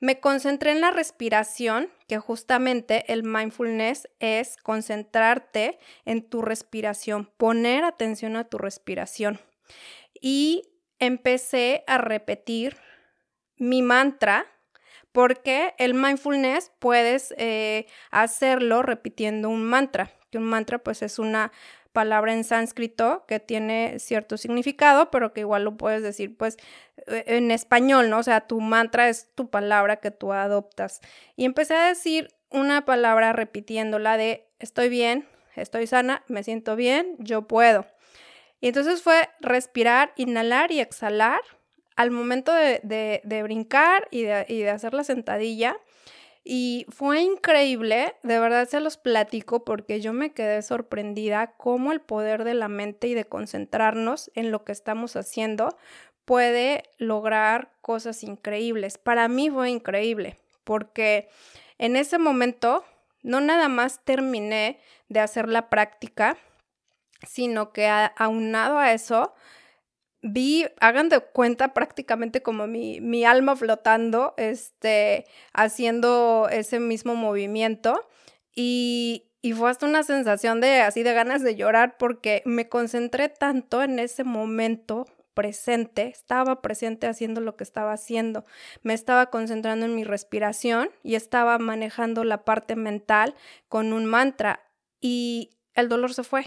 me 0.00 0.18
concentré 0.18 0.72
en 0.72 0.80
la 0.80 0.90
respiración, 0.90 1.88
que 2.08 2.18
justamente 2.18 3.12
el 3.12 3.22
mindfulness 3.22 4.08
es 4.18 4.56
concentrarte 4.56 5.78
en 6.04 6.28
tu 6.28 6.42
respiración, 6.42 7.30
poner 7.36 7.84
atención 7.84 8.36
a 8.36 8.44
tu 8.44 8.58
respiración. 8.58 9.40
Y 10.20 10.62
empecé 10.98 11.84
a 11.86 11.98
repetir 11.98 12.76
mi 13.56 13.82
mantra 13.82 14.46
porque 15.12 15.74
el 15.78 15.94
mindfulness 15.94 16.72
puedes 16.78 17.34
eh, 17.36 17.86
hacerlo 18.10 18.82
repitiendo 18.82 19.48
un 19.48 19.64
mantra, 19.64 20.10
que 20.30 20.38
un 20.38 20.44
mantra 20.44 20.78
pues 20.78 21.02
es 21.02 21.18
una 21.18 21.52
palabra 21.92 22.32
en 22.32 22.44
sánscrito 22.44 23.24
que 23.28 23.38
tiene 23.38 23.98
cierto 23.98 24.36
significado, 24.38 25.10
pero 25.10 25.32
que 25.32 25.40
igual 25.40 25.64
lo 25.64 25.76
puedes 25.76 26.02
decir 26.02 26.36
pues 26.36 26.56
e, 27.06 27.24
en 27.26 27.50
español, 27.50 28.10
¿no? 28.10 28.18
O 28.18 28.22
sea, 28.22 28.46
tu 28.46 28.60
mantra 28.60 29.08
es 29.08 29.28
tu 29.34 29.50
palabra 29.50 29.96
que 29.96 30.10
tú 30.10 30.32
adoptas. 30.32 31.00
Y 31.36 31.44
empecé 31.44 31.74
a 31.74 31.88
decir 31.88 32.34
una 32.50 32.84
palabra 32.84 33.32
repitiéndola 33.32 34.16
de 34.16 34.48
estoy 34.58 34.88
bien, 34.88 35.26
estoy 35.54 35.86
sana, 35.86 36.24
me 36.28 36.42
siento 36.42 36.76
bien, 36.76 37.16
yo 37.18 37.46
puedo. 37.46 37.86
Y 38.60 38.68
entonces 38.68 39.02
fue 39.02 39.28
respirar, 39.40 40.12
inhalar 40.16 40.72
y 40.72 40.80
exhalar 40.80 41.40
al 42.02 42.10
momento 42.10 42.52
de, 42.52 43.40
brincar 43.44 44.08
y 44.10 44.22
de, 44.22 44.70
hacer 44.70 44.92
la 44.92 45.04
sentadilla. 45.04 45.76
Y 46.44 46.86
fue 46.88 47.20
increíble, 47.20 48.16
de 48.24 48.40
verdad 48.40 48.68
se 48.68 48.80
los 48.80 48.96
platico 48.96 49.64
porque 49.64 50.00
yo 50.00 50.12
me 50.12 50.32
quedé 50.32 50.60
sorprendida 50.62 51.54
cómo 51.56 51.92
el 51.92 52.00
poder 52.00 52.42
de 52.42 52.54
la 52.54 52.66
mente 52.66 53.06
y 53.06 53.14
de 53.14 53.24
concentrarnos 53.24 54.32
en 54.34 54.50
lo 54.50 54.64
que 54.64 54.72
estamos 54.72 55.14
haciendo 55.14 55.76
puede 56.24 56.82
lograr 56.98 57.70
cosas 57.80 58.24
increíbles. 58.24 58.98
Para 58.98 59.28
mí 59.28 59.50
fue 59.50 59.70
increíble 59.70 60.36
porque 60.64 61.28
en 61.78 61.94
ese 61.94 62.18
momento 62.18 62.84
no 63.22 63.40
nada 63.40 63.68
más 63.68 64.04
terminé 64.04 64.80
de 65.08 65.20
hacer 65.20 65.48
la 65.48 65.70
práctica, 65.70 66.36
sino 67.24 67.72
que 67.72 67.86
aunado 67.86 68.78
a 68.78 68.92
eso, 68.92 69.32
vi, 70.22 70.66
hagan 70.80 71.08
de 71.08 71.20
cuenta 71.20 71.74
prácticamente 71.74 72.42
como 72.42 72.66
mi, 72.66 73.00
mi, 73.00 73.24
alma 73.24 73.56
flotando, 73.56 74.34
este, 74.36 75.26
haciendo 75.52 76.48
ese 76.50 76.80
mismo 76.80 77.14
movimiento. 77.14 78.08
Y, 78.54 79.32
y 79.42 79.52
fue 79.52 79.70
hasta 79.70 79.86
una 79.86 80.04
sensación 80.04 80.60
de 80.60 80.80
así 80.80 81.02
de 81.02 81.12
ganas 81.12 81.42
de 81.42 81.56
llorar 81.56 81.96
porque 81.98 82.42
me 82.44 82.68
concentré 82.68 83.28
tanto 83.28 83.82
en 83.82 83.98
ese 83.98 84.24
momento 84.24 85.06
presente, 85.34 86.08
estaba 86.08 86.60
presente 86.62 87.06
haciendo 87.06 87.40
lo 87.40 87.56
que 87.56 87.64
estaba 87.64 87.92
haciendo, 87.92 88.44
me 88.82 88.94
estaba 88.94 89.30
concentrando 89.30 89.86
en 89.86 89.94
mi 89.94 90.04
respiración 90.04 90.90
y 91.02 91.14
estaba 91.14 91.58
manejando 91.58 92.22
la 92.24 92.44
parte 92.44 92.76
mental 92.76 93.34
con 93.68 93.92
un 93.92 94.04
mantra 94.04 94.60
y 95.00 95.58
el 95.74 95.88
dolor 95.88 96.14
se 96.14 96.22
fue. 96.22 96.44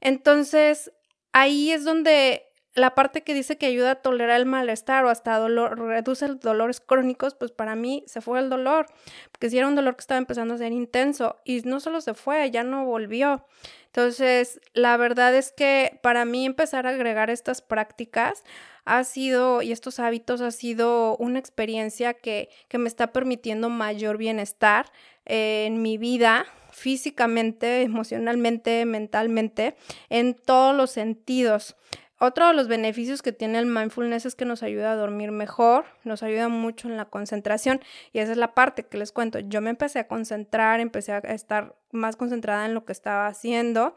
Entonces, 0.00 0.92
ahí 1.32 1.70
es 1.70 1.84
donde 1.84 2.51
la 2.74 2.94
parte 2.94 3.22
que 3.22 3.34
dice 3.34 3.58
que 3.58 3.66
ayuda 3.66 3.90
a 3.92 3.94
tolerar 3.96 4.40
el 4.40 4.46
malestar 4.46 5.04
o 5.04 5.10
hasta 5.10 5.36
dolor, 5.38 5.78
reduce 5.78 6.26
los 6.28 6.40
dolores 6.40 6.80
crónicos, 6.80 7.34
pues 7.34 7.50
para 7.52 7.74
mí 7.74 8.04
se 8.06 8.20
fue 8.20 8.40
el 8.40 8.48
dolor, 8.48 8.86
porque 9.30 9.50
si 9.50 9.58
era 9.58 9.68
un 9.68 9.74
dolor 9.74 9.96
que 9.96 10.00
estaba 10.00 10.18
empezando 10.18 10.54
a 10.54 10.58
ser 10.58 10.72
intenso 10.72 11.36
y 11.44 11.60
no 11.62 11.80
solo 11.80 12.00
se 12.00 12.14
fue, 12.14 12.50
ya 12.50 12.64
no 12.64 12.84
volvió. 12.86 13.46
Entonces, 13.86 14.58
la 14.72 14.96
verdad 14.96 15.34
es 15.34 15.52
que 15.52 15.98
para 16.02 16.24
mí 16.24 16.46
empezar 16.46 16.86
a 16.86 16.90
agregar 16.90 17.28
estas 17.28 17.60
prácticas 17.60 18.42
ha 18.86 19.04
sido, 19.04 19.60
y 19.60 19.70
estos 19.70 20.00
hábitos 20.00 20.40
ha 20.40 20.50
sido 20.50 21.16
una 21.18 21.38
experiencia 21.38 22.14
que, 22.14 22.48
que 22.68 22.78
me 22.78 22.88
está 22.88 23.12
permitiendo 23.12 23.68
mayor 23.68 24.16
bienestar 24.16 24.86
en 25.26 25.82
mi 25.82 25.98
vida, 25.98 26.46
físicamente, 26.72 27.82
emocionalmente, 27.82 28.84
mentalmente, 28.86 29.76
en 30.08 30.34
todos 30.34 30.74
los 30.74 30.90
sentidos. 30.90 31.76
Otro 32.24 32.46
de 32.46 32.54
los 32.54 32.68
beneficios 32.68 33.20
que 33.20 33.32
tiene 33.32 33.58
el 33.58 33.66
mindfulness 33.66 34.26
es 34.26 34.36
que 34.36 34.44
nos 34.44 34.62
ayuda 34.62 34.92
a 34.92 34.94
dormir 34.94 35.32
mejor, 35.32 35.86
nos 36.04 36.22
ayuda 36.22 36.46
mucho 36.46 36.86
en 36.86 36.96
la 36.96 37.06
concentración 37.06 37.80
y 38.12 38.20
esa 38.20 38.30
es 38.30 38.38
la 38.38 38.54
parte 38.54 38.84
que 38.84 38.96
les 38.96 39.10
cuento. 39.10 39.40
Yo 39.40 39.60
me 39.60 39.70
empecé 39.70 39.98
a 39.98 40.06
concentrar, 40.06 40.78
empecé 40.78 41.10
a 41.10 41.18
estar 41.18 41.74
más 41.90 42.14
concentrada 42.14 42.64
en 42.64 42.74
lo 42.74 42.84
que 42.84 42.92
estaba 42.92 43.26
haciendo, 43.26 43.96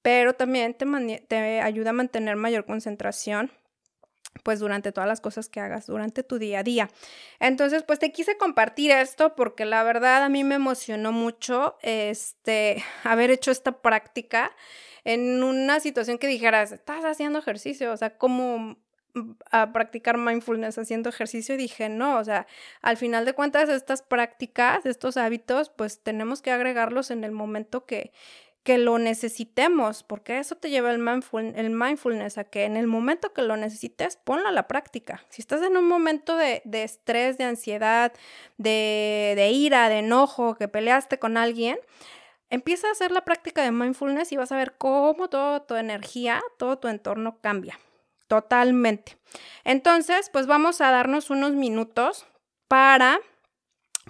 pero 0.00 0.34
también 0.34 0.74
te, 0.74 0.86
te 1.26 1.60
ayuda 1.60 1.90
a 1.90 1.92
mantener 1.92 2.36
mayor 2.36 2.66
concentración 2.66 3.50
pues 4.44 4.60
durante 4.60 4.92
todas 4.92 5.08
las 5.08 5.20
cosas 5.20 5.48
que 5.48 5.58
hagas 5.58 5.88
durante 5.88 6.22
tu 6.22 6.38
día 6.38 6.60
a 6.60 6.62
día. 6.62 6.88
Entonces, 7.40 7.82
pues 7.82 7.98
te 7.98 8.12
quise 8.12 8.36
compartir 8.36 8.92
esto 8.92 9.34
porque 9.34 9.64
la 9.64 9.82
verdad 9.82 10.22
a 10.22 10.28
mí 10.28 10.44
me 10.44 10.54
emocionó 10.54 11.10
mucho 11.10 11.78
este 11.82 12.84
haber 13.02 13.32
hecho 13.32 13.50
esta 13.50 13.82
práctica 13.82 14.52
en 15.04 15.42
una 15.42 15.80
situación 15.80 16.18
que 16.18 16.26
dijeras, 16.26 16.72
estás 16.72 17.04
haciendo 17.04 17.38
ejercicio, 17.38 17.92
o 17.92 17.96
sea, 17.96 18.16
¿cómo 18.18 18.76
mm, 19.14 19.30
a 19.50 19.72
practicar 19.72 20.18
mindfulness 20.18 20.78
haciendo 20.78 21.08
ejercicio? 21.08 21.54
Y 21.54 21.58
dije, 21.58 21.88
no, 21.88 22.18
o 22.18 22.24
sea, 22.24 22.46
al 22.82 22.96
final 22.96 23.24
de 23.24 23.32
cuentas, 23.32 23.68
estas 23.68 24.02
prácticas, 24.02 24.86
estos 24.86 25.16
hábitos, 25.16 25.70
pues 25.70 26.00
tenemos 26.02 26.42
que 26.42 26.50
agregarlos 26.50 27.10
en 27.10 27.24
el 27.24 27.32
momento 27.32 27.86
que, 27.86 28.12
que 28.62 28.76
lo 28.76 28.98
necesitemos, 28.98 30.02
porque 30.02 30.38
eso 30.38 30.54
te 30.54 30.68
lleva 30.68 30.90
el, 30.90 31.00
el 31.56 31.70
mindfulness 31.70 32.36
a 32.36 32.44
que 32.44 32.64
en 32.64 32.76
el 32.76 32.86
momento 32.86 33.32
que 33.32 33.42
lo 33.42 33.56
necesites, 33.56 34.16
ponlo 34.16 34.48
a 34.48 34.52
la 34.52 34.68
práctica. 34.68 35.24
Si 35.30 35.40
estás 35.40 35.62
en 35.62 35.76
un 35.78 35.88
momento 35.88 36.36
de, 36.36 36.60
de 36.64 36.82
estrés, 36.82 37.38
de 37.38 37.44
ansiedad, 37.44 38.12
de, 38.58 39.32
de 39.34 39.50
ira, 39.50 39.88
de 39.88 40.00
enojo, 40.00 40.56
que 40.56 40.68
peleaste 40.68 41.18
con 41.18 41.38
alguien, 41.38 41.78
Empieza 42.50 42.88
a 42.88 42.92
hacer 42.92 43.12
la 43.12 43.24
práctica 43.24 43.62
de 43.62 43.70
mindfulness 43.70 44.32
y 44.32 44.36
vas 44.36 44.52
a 44.52 44.56
ver 44.56 44.74
cómo 44.76 45.28
toda 45.28 45.66
tu 45.66 45.76
energía, 45.76 46.42
todo 46.58 46.78
tu 46.78 46.88
entorno 46.88 47.38
cambia. 47.40 47.78
Totalmente. 48.26 49.16
Entonces, 49.64 50.30
pues 50.30 50.46
vamos 50.46 50.80
a 50.80 50.90
darnos 50.90 51.30
unos 51.30 51.52
minutos 51.52 52.26
para 52.68 53.20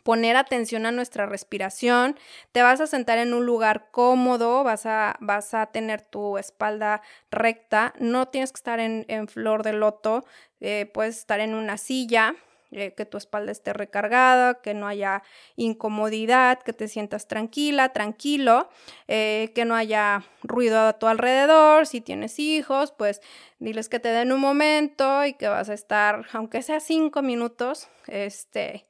poner 0.03 0.37
atención 0.37 0.87
a 0.87 0.93
nuestra 0.93 1.27
respiración. 1.27 2.19
Te 2.53 2.63
vas 2.63 2.81
a 2.81 2.87
sentar 2.87 3.19
en 3.19 3.35
un 3.35 3.47
lugar 3.47 3.89
cómodo, 3.91 4.65
vas 4.65 4.87
a, 4.87 5.17
vas 5.21 5.55
a 5.55 5.67
tener 5.67 6.03
tu 6.03 6.39
espalda 6.39 7.03
recta. 7.31 7.95
No 7.99 8.29
tienes 8.29 8.53
que 8.53 8.57
estar 8.57 8.81
en, 8.81 9.29
flor 9.29 9.63
de 9.63 9.73
loto, 9.73 10.25
eh, 10.61 10.91
puedes 10.93 11.19
estar 11.19 11.41
en 11.41 11.55
una 11.55 11.77
silla 11.77 12.35
eh, 12.73 12.95
que 12.95 13.05
tu 13.05 13.19
espalda 13.19 13.51
esté 13.51 13.73
recargada, 13.73 14.61
que 14.63 14.75
no 14.75 14.87
haya 14.87 15.25
incomodidad, 15.57 16.61
que 16.63 16.73
te 16.73 16.87
sientas 16.87 17.27
tranquila, 17.27 17.89
tranquilo, 17.89 18.69
eh, 19.09 19.51
que 19.57 19.65
no 19.65 19.75
haya 19.75 20.23
ruido 20.45 20.81
a 20.87 20.93
tu 20.93 21.09
alrededor. 21.09 21.89
Si 21.89 22.01
tienes 22.01 22.39
hijos, 22.39 22.93
pues 22.93 23.23
diles 23.59 23.89
que 23.89 23.99
te 23.99 24.11
den 24.11 24.31
un 24.31 24.41
momento 24.41 25.25
y 25.25 25.33
que 25.35 25.49
vas 25.49 25.69
a 25.69 25.75
estar, 25.75 26.27
aunque 26.33 26.63
sea 26.63 26.79
cinco 26.79 27.23
minutos, 27.23 27.89
este, 28.07 28.87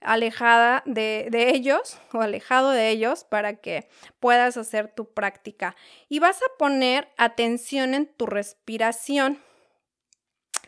alejada 0.00 0.84
de, 0.86 1.26
de, 1.32 1.50
ellos 1.56 1.98
o 2.12 2.20
alejado 2.20 2.70
de 2.70 2.90
ellos 2.90 3.24
para 3.24 3.56
que 3.56 3.88
puedas 4.20 4.56
hacer 4.56 4.92
tu 4.94 5.12
práctica. 5.12 5.74
Y 6.08 6.20
vas 6.20 6.36
a 6.36 6.56
poner 6.56 7.08
atención 7.16 7.94
en 7.94 8.06
tu 8.06 8.26
respiración. 8.26 9.42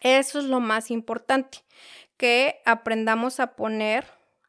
Eso 0.00 0.40
es 0.40 0.46
lo 0.46 0.58
más 0.60 0.90
importante 0.90 1.66
que 2.16 2.60
aprendamos 2.64 3.40
a 3.40 3.56
poner 3.56 4.06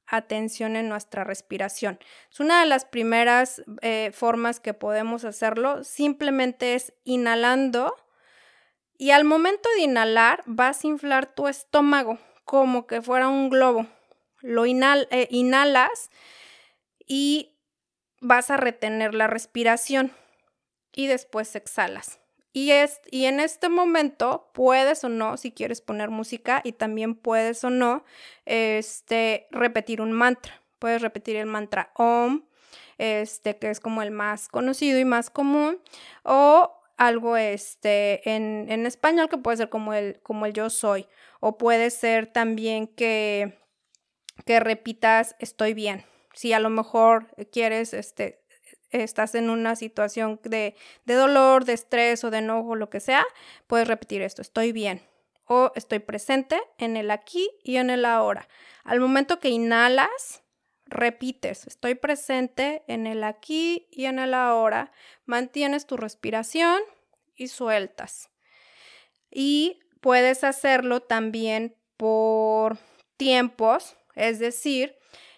atención 0.07 0.75
en 0.75 0.89
nuestra 0.89 1.23
respiración. 1.23 1.99
Es 2.31 2.39
una 2.39 2.61
de 2.61 2.65
las 2.65 2.85
primeras 2.85 3.61
eh, 3.81 4.11
formas 4.13 4.59
que 4.59 4.73
podemos 4.73 5.25
hacerlo. 5.25 5.83
Simplemente 5.83 6.75
es 6.75 6.93
inhalando 7.03 7.95
y 8.97 9.11
al 9.11 9.25
momento 9.25 9.69
de 9.75 9.83
inhalar 9.83 10.43
vas 10.45 10.83
a 10.83 10.87
inflar 10.87 11.35
tu 11.35 11.47
estómago 11.47 12.17
como 12.45 12.87
que 12.87 13.01
fuera 13.01 13.27
un 13.27 13.49
globo. 13.49 13.85
Lo 14.41 14.65
eh, 14.65 15.27
inhalas 15.29 16.09
y 17.05 17.57
vas 18.21 18.49
a 18.49 18.57
retener 18.57 19.13
la 19.13 19.27
respiración 19.27 20.13
y 20.93 21.07
después 21.07 21.55
exhalas. 21.55 22.19
Y, 22.57 22.71
es, 22.71 23.01
y 23.11 23.25
en 23.25 23.39
este 23.39 23.69
momento 23.69 24.49
puedes 24.51 25.03
o 25.03 25.09
no, 25.09 25.37
si 25.37 25.51
quieres 25.51 25.79
poner 25.79 26.09
música, 26.09 26.61
y 26.63 26.71
también 26.71 27.13
puedes 27.13 27.63
o 27.63 27.69
no 27.69 28.03
este, 28.45 29.45
repetir 29.51 30.01
un 30.01 30.11
mantra. 30.11 30.59
Puedes 30.79 31.03
repetir 31.03 31.35
el 31.35 31.45
mantra 31.45 31.91
OM, 31.93 32.45
este, 32.97 33.57
que 33.59 33.69
es 33.69 33.79
como 33.79 34.01
el 34.01 34.09
más 34.09 34.47
conocido 34.47 34.97
y 34.97 35.05
más 35.05 35.29
común, 35.29 35.79
o 36.23 36.81
algo 36.97 37.37
este, 37.37 38.27
en, 38.27 38.65
en 38.71 38.87
español 38.87 39.29
que 39.29 39.37
puede 39.37 39.57
ser 39.57 39.69
como 39.69 39.93
el, 39.93 40.19
como 40.23 40.47
el 40.47 40.53
yo 40.53 40.71
soy, 40.71 41.05
o 41.39 41.59
puede 41.59 41.91
ser 41.91 42.25
también 42.25 42.87
que, 42.87 43.55
que 44.47 44.59
repitas 44.59 45.35
estoy 45.37 45.75
bien. 45.75 46.05
Si 46.33 46.53
a 46.53 46.59
lo 46.59 46.71
mejor 46.71 47.27
quieres 47.51 47.93
este, 47.93 48.41
estás 48.91 49.35
en 49.35 49.49
una 49.49 49.75
situación 49.75 50.39
de, 50.43 50.75
dolor, 51.05 51.65
de 51.65 51.73
estrés 51.73 52.23
o 52.23 52.31
de 52.31 52.39
enojo, 52.39 52.75
lo 52.75 52.89
que 52.89 52.99
sea, 52.99 53.25
puedes 53.67 53.87
repetir 53.87 54.21
esto, 54.21 54.41
estoy 54.41 54.71
bien 54.71 55.01
o 55.45 55.71
estoy 55.75 55.99
presente 55.99 56.59
en 56.77 56.97
el 56.97 57.09
aquí 57.11 57.49
y 57.63 57.77
en 57.77 57.89
el 57.89 58.05
ahora. 58.05 58.47
Al 58.83 58.99
momento 58.99 59.39
que 59.39 59.49
inhalas, 59.49 60.43
repites, 60.85 61.67
estoy 61.67 61.95
presente 61.95 62.83
en 62.87 63.07
el 63.07 63.23
aquí 63.23 63.87
y 63.91 64.05
en 64.05 64.19
el 64.19 64.33
ahora, 64.33 64.91
mantienes 65.25 65.85
tu 65.87 65.97
respiración 65.97 66.81
y 67.35 67.47
sueltas. 67.47 68.29
Y 69.31 69.79
puedes 70.01 70.43
hacerlo 70.43 71.01
también 71.01 71.75
por 71.95 72.77
tiempos, 73.15 73.95
es 74.15 74.39
decir, 74.39 74.97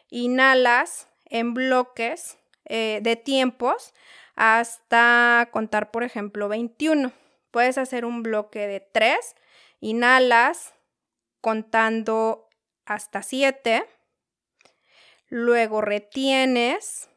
inhalas 0.09 1.07
en 1.25 1.53
bloques 1.53 2.38
eh, 2.69 2.99
de 3.01 3.15
tiempos 3.15 3.93
hasta 4.36 5.49
contar, 5.51 5.91
por 5.91 6.03
ejemplo, 6.03 6.47
21. 6.47 7.12
Puedes 7.51 7.77
hacer 7.77 8.05
un 8.05 8.23
bloque 8.23 8.67
de 8.67 8.79
3, 8.79 9.17
inhalas 9.82 10.73
contando 11.41 12.47
hasta 12.86 13.21
7, 13.21 13.86
luego 15.27 15.82
retienes 15.82 17.10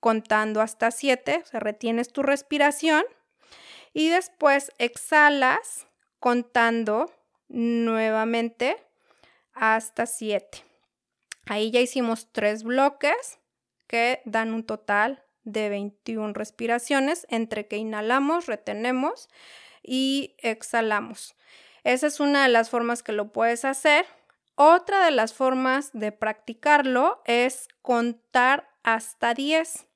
contando 0.00 0.60
hasta 0.60 0.90
7, 0.90 1.42
o 1.42 1.46
sea, 1.46 1.60
retienes 1.60 2.12
tu 2.12 2.22
respiración 2.22 3.04
y 3.92 4.08
después 4.10 4.72
exhalas 4.78 5.86
contando 6.18 7.10
nuevamente 7.48 8.76
hasta 9.54 10.06
7. 10.06 10.64
Ahí 11.46 11.70
ya 11.70 11.80
hicimos 11.80 12.30
tres 12.30 12.62
bloques 12.62 13.38
que 13.88 14.22
dan 14.24 14.54
un 14.54 14.62
total 14.62 15.24
de 15.42 15.68
21 15.68 16.34
respiraciones 16.34 17.26
entre 17.30 17.66
que 17.66 17.76
inhalamos, 17.76 18.46
retenemos 18.46 19.28
y 19.82 20.36
exhalamos. 20.38 21.34
Esa 21.82 22.06
es 22.06 22.20
una 22.20 22.44
de 22.44 22.50
las 22.50 22.70
formas 22.70 23.02
que 23.02 23.12
lo 23.12 23.32
puedes 23.32 23.64
hacer. 23.64 24.06
Otra 24.54 25.04
de 25.04 25.10
las 25.10 25.34
formas 25.34 25.90
de 25.92 26.12
practicarlo 26.12 27.22
es 27.24 27.68
contar 27.82 28.68
hasta 28.82 29.34
10. 29.34 29.86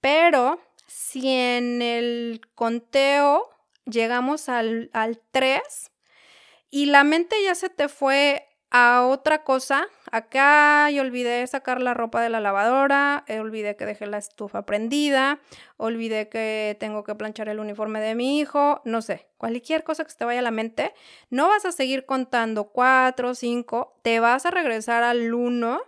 Pero 0.00 0.60
si 0.86 1.28
en 1.28 1.80
el 1.80 2.42
conteo 2.54 3.48
llegamos 3.86 4.48
al, 4.48 4.90
al 4.92 5.20
3 5.30 5.62
y 6.70 6.86
la 6.86 7.04
mente 7.04 7.36
ya 7.42 7.54
se 7.54 7.70
te 7.70 7.88
fue 7.88 8.48
a 8.76 9.06
otra 9.06 9.44
cosa. 9.44 9.86
Acá 10.10 10.90
yo 10.90 11.02
olvidé 11.02 11.46
sacar 11.46 11.80
la 11.80 11.94
ropa 11.94 12.20
de 12.20 12.28
la 12.28 12.40
lavadora, 12.40 13.22
eh, 13.28 13.38
olvidé 13.38 13.76
que 13.76 13.86
dejé 13.86 14.06
la 14.06 14.18
estufa 14.18 14.66
prendida, 14.66 15.38
olvidé 15.76 16.28
que 16.28 16.76
tengo 16.80 17.04
que 17.04 17.14
planchar 17.14 17.48
el 17.48 17.60
uniforme 17.60 18.00
de 18.00 18.16
mi 18.16 18.40
hijo, 18.40 18.82
no 18.84 19.00
sé, 19.00 19.28
cualquier 19.36 19.84
cosa 19.84 20.02
que 20.02 20.10
se 20.10 20.16
te 20.16 20.24
vaya 20.24 20.40
a 20.40 20.42
la 20.42 20.50
mente, 20.50 20.92
no 21.30 21.46
vas 21.46 21.64
a 21.64 21.70
seguir 21.70 22.04
contando 22.04 22.64
cuatro, 22.64 23.36
cinco, 23.36 23.96
te 24.02 24.18
vas 24.18 24.44
a 24.44 24.50
regresar 24.50 25.04
al 25.04 25.32
uno 25.32 25.80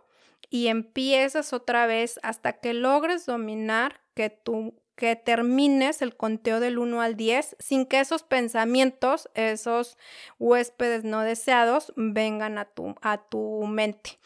y 0.48 0.68
empiezas 0.68 1.52
otra 1.52 1.86
vez 1.86 2.20
hasta 2.22 2.52
que 2.60 2.72
logres 2.72 3.26
dominar 3.26 4.00
que 4.14 4.30
tu 4.30 4.80
que 4.96 5.14
termines 5.14 6.02
el 6.02 6.16
conteo 6.16 6.58
del 6.58 6.78
1 6.78 7.00
al 7.02 7.16
10 7.16 7.56
sin 7.58 7.86
que 7.86 8.00
esos 8.00 8.22
pensamientos, 8.22 9.28
esos 9.34 9.98
huéspedes 10.38 11.04
no 11.04 11.20
deseados, 11.20 11.92
vengan 11.96 12.58
a 12.58 12.64
tu, 12.64 12.96
a 13.02 13.18
tu 13.18 13.64
mente. 13.66 14.18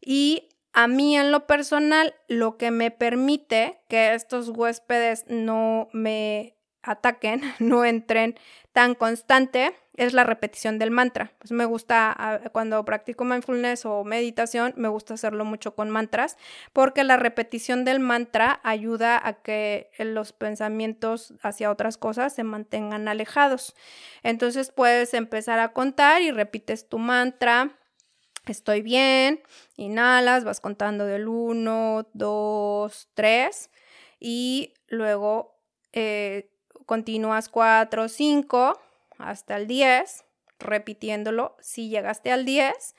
Y 0.00 0.48
a 0.72 0.86
mí 0.86 1.16
en 1.16 1.30
lo 1.30 1.46
personal, 1.46 2.14
lo 2.28 2.56
que 2.56 2.70
me 2.70 2.90
permite 2.90 3.80
que 3.88 4.14
estos 4.14 4.48
huéspedes 4.48 5.24
no 5.28 5.88
me 5.92 6.53
ataquen, 6.84 7.40
no 7.58 7.84
entren 7.84 8.38
tan 8.72 8.94
constante, 8.94 9.74
es 9.96 10.12
la 10.12 10.24
repetición 10.24 10.78
del 10.80 10.90
mantra. 10.90 11.32
Pues 11.38 11.52
me 11.52 11.64
gusta, 11.64 12.12
ah, 12.16 12.40
cuando 12.52 12.84
practico 12.84 13.24
mindfulness 13.24 13.86
o 13.86 14.02
meditación, 14.02 14.74
me 14.76 14.88
gusta 14.88 15.14
hacerlo 15.14 15.44
mucho 15.44 15.76
con 15.76 15.90
mantras, 15.90 16.36
porque 16.72 17.04
la 17.04 17.16
repetición 17.16 17.84
del 17.84 18.00
mantra 18.00 18.60
ayuda 18.64 19.20
a 19.24 19.34
que 19.34 19.90
los 19.98 20.32
pensamientos 20.32 21.34
hacia 21.42 21.70
otras 21.70 21.96
cosas 21.96 22.34
se 22.34 22.42
mantengan 22.42 23.06
alejados. 23.06 23.76
Entonces 24.24 24.72
puedes 24.72 25.14
empezar 25.14 25.60
a 25.60 25.72
contar 25.72 26.22
y 26.22 26.32
repites 26.32 26.88
tu 26.88 26.98
mantra. 26.98 27.78
Estoy 28.46 28.82
bien, 28.82 29.42
inhalas, 29.76 30.44
vas 30.44 30.60
contando 30.60 31.06
del 31.06 31.28
1, 31.28 32.08
2, 32.12 33.08
3 33.14 33.70
y 34.18 34.74
luego 34.88 35.54
eh, 35.92 36.50
continúas 36.86 37.48
4, 37.48 38.08
5 38.08 38.80
hasta 39.18 39.56
el 39.56 39.66
10, 39.66 40.24
repitiéndolo. 40.58 41.56
Si 41.60 41.88
llegaste 41.88 42.32
al 42.32 42.44
10 42.44 42.94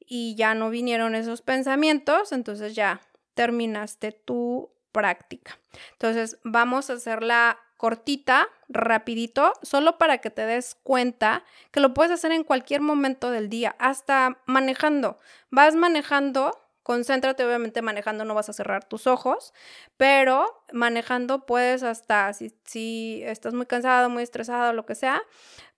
y 0.00 0.34
ya 0.34 0.54
no 0.54 0.70
vinieron 0.70 1.14
esos 1.14 1.42
pensamientos, 1.42 2.32
entonces 2.32 2.74
ya 2.74 3.00
terminaste 3.34 4.12
tu 4.12 4.70
práctica. 4.92 5.58
Entonces 5.92 6.38
vamos 6.44 6.90
a 6.90 6.94
hacerla 6.94 7.58
cortita, 7.82 8.48
rapidito, 8.68 9.54
solo 9.62 9.98
para 9.98 10.18
que 10.18 10.30
te 10.30 10.46
des 10.46 10.76
cuenta 10.84 11.42
que 11.72 11.80
lo 11.80 11.94
puedes 11.94 12.12
hacer 12.12 12.30
en 12.30 12.44
cualquier 12.44 12.80
momento 12.80 13.32
del 13.32 13.48
día, 13.48 13.74
hasta 13.80 14.38
manejando. 14.46 15.18
Vas 15.50 15.74
manejando 15.74 16.61
Concéntrate, 16.82 17.44
obviamente 17.44 17.80
manejando 17.80 18.24
no 18.24 18.34
vas 18.34 18.48
a 18.48 18.52
cerrar 18.52 18.84
tus 18.84 19.06
ojos, 19.06 19.54
pero 19.96 20.64
manejando 20.72 21.46
puedes 21.46 21.84
hasta, 21.84 22.32
si, 22.32 23.22
estás 23.24 23.54
muy 23.54 23.66
cansado, 23.66 24.10
muy 24.10 24.24
estresado, 24.24 24.72
lo 24.72 24.84
que 24.84 24.96
sea, 24.96 25.22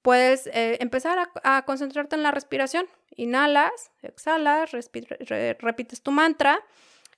puedes 0.00 0.46
eh, 0.46 0.78
empezar 0.80 1.18
a, 1.42 1.64
concentrarte 1.66 2.16
en 2.16 2.22
la 2.22 2.30
respiración. 2.30 2.86
Inhalas, 3.16 3.92
exhalas, 4.02 4.70
repites 4.72 6.02
tu 6.02 6.10
mantra 6.10 6.60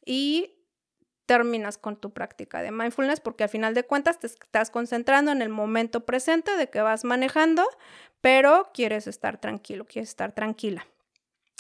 y 0.05 0.53
terminas 1.27 1.79
con 1.79 1.97
tu 1.97 2.13
práctica 2.13 2.63
de 2.63 2.71
mindfulness 2.71 3.21
porque 3.21 3.45
al 3.45 3.51
final 3.51 3.75
de 3.75 3.85
cuentas 3.85 4.19
te 4.19 4.29
estás 4.29 4.71
concentrando 4.71 5.33
en 5.33 5.43
el 5.43 5.49
momento 5.49 6.07
presente 6.07 6.57
de 6.57 6.71
que 6.71 6.81
vas 6.81 7.05
manejando, 7.05 7.65
pero 8.21 8.71
quieres 8.73 9.07
estar 9.07 9.39
tranquilo, 9.39 9.85
quieres 9.85 10.09
estar 10.09 10.33
tranquila. 10.33 10.87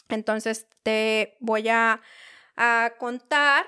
Entonces 0.08 0.66
te 0.82 1.36
voy 1.40 1.68
a, 1.68 2.00
contar 2.98 3.66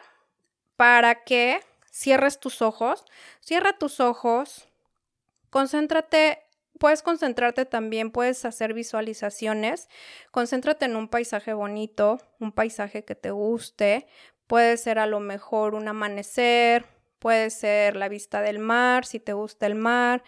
para 0.76 1.24
que 1.24 1.60
cierres 1.90 2.40
tus 2.40 2.62
ojos. 2.62 3.04
Cierra 3.40 3.74
tus 3.74 4.00
ojos, 4.00 4.68
concéntrate 5.50 6.48
puedes 6.78 7.02
concentrarte 7.02 7.64
también, 7.66 8.10
puedes 8.10 8.44
hacer 8.44 8.72
visualizaciones. 8.72 9.88
Concéntrate 10.30 10.86
en 10.86 10.96
un 10.96 11.08
paisaje 11.08 11.52
bonito, 11.52 12.18
un 12.40 12.52
paisaje 12.52 13.04
que 13.04 13.14
te 13.14 13.30
guste. 13.30 14.06
Puede 14.46 14.76
ser 14.76 14.98
a 14.98 15.06
lo 15.06 15.20
mejor 15.20 15.74
un 15.74 15.88
amanecer, 15.88 16.86
puede 17.18 17.50
ser 17.50 17.96
la 17.96 18.08
vista 18.08 18.40
del 18.40 18.58
mar, 18.58 19.04
si 19.04 19.20
te 19.20 19.32
gusta 19.32 19.66
el 19.66 19.74
mar. 19.74 20.22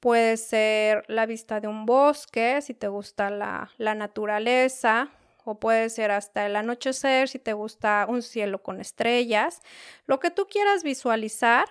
Puede 0.00 0.36
ser 0.36 1.04
la 1.08 1.24
vista 1.26 1.60
de 1.60 1.68
un 1.68 1.86
bosque, 1.86 2.60
si 2.60 2.74
te 2.74 2.88
gusta 2.88 3.30
la, 3.30 3.70
naturaleza 3.78 5.10
o 5.44 5.60
puede 5.60 5.90
ser 5.90 6.10
hasta 6.10 6.46
el 6.46 6.56
anochecer 6.56 7.28
si 7.28 7.38
te 7.38 7.52
gusta 7.52 8.06
un 8.08 8.22
cielo 8.22 8.62
con 8.62 8.80
estrellas, 8.80 9.60
lo 10.06 10.18
que 10.20 10.30
tú 10.30 10.46
quieras 10.46 10.82
visualizar, 10.82 11.66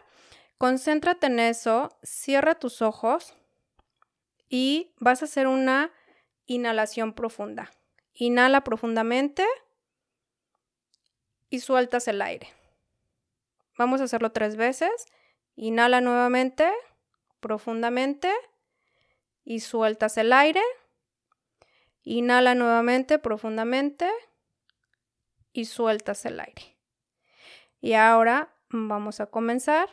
concéntrate 0.58 1.28
en 1.28 1.40
eso, 1.40 1.98
cierra 2.04 2.56
tus 2.56 2.82
ojos 2.82 3.34
y 4.48 4.94
vas 5.00 5.22
a 5.22 5.26
hacer 5.26 5.48
una 5.48 5.92
inhalación 6.46 7.14
profunda. 7.14 7.72
Inhala 8.14 8.64
profundamente 8.64 9.46
y 11.50 11.60
sueltas 11.60 12.08
el 12.08 12.22
aire. 12.22 12.48
Vamos 13.78 14.02
a 14.02 14.04
hacerlo 14.04 14.32
tres 14.32 14.56
veces. 14.56 14.92
Inhala 15.56 16.02
nuevamente, 16.02 16.72
profundamente 17.40 18.32
y 19.44 19.60
sueltas 19.60 20.18
el 20.18 20.34
aire. 20.34 20.62
Inhala 22.04 22.54
nuevamente 22.54 23.18
profundamente 23.18 24.10
y 25.54 25.66
sueltas 25.66 26.26
el 26.26 26.39
aire. 26.39 26.78
Y 27.80 27.94
ahora 27.94 28.54
vamos 28.70 29.20
a 29.20 29.28
comenzar. 29.28 29.89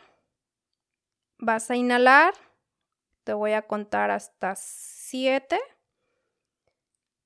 Vas 1.37 1.71
a 1.71 1.75
inhalar. 1.75 2.33
Te 3.23 3.33
voy 3.33 3.53
a 3.53 3.61
contar 3.61 4.11
hasta 4.11 4.55
7. 4.55 5.59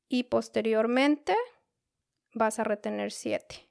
Y 0.08 0.24
posteriormente 0.24 1.36
vas 2.34 2.60
a 2.60 2.64
retener 2.64 3.12
7. 3.12 3.68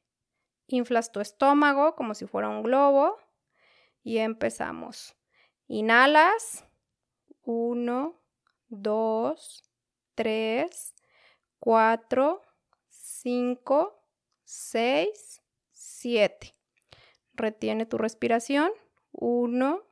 Inflas 0.67 1.13
tu 1.13 1.21
estómago 1.21 1.95
como 1.95 2.15
si 2.15 2.27
fuera 2.27 2.49
un 2.49 2.63
globo. 2.63 3.19
Y 4.03 4.19
empezamos. 4.19 5.17
Inhalas. 5.69 6.65
1, 7.47 8.19
2, 8.69 9.71
3, 10.15 10.94
4, 11.65 12.43
5, 12.91 14.03
6, 14.45 15.43
7. 15.73 16.55
Retiene 17.33 17.87
tu 17.87 17.97
respiración. 17.97 18.71
1, 19.13 19.83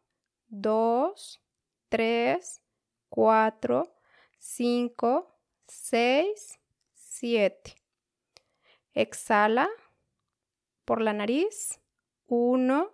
2, 0.49 1.41
3, 1.89 2.63
4, 3.09 3.97
5, 4.39 5.39
6, 5.67 6.61
7. 6.93 7.75
Exhala 8.93 9.71
por 10.85 11.01
la 11.01 11.15
nariz. 11.15 11.81
1, 12.27 12.91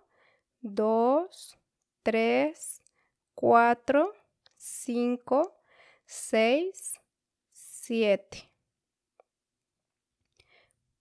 2, 0.60 1.58
3, 2.04 2.82
4, 3.34 4.14
5, 4.56 5.62
6, 6.06 7.00
7. 7.50 8.48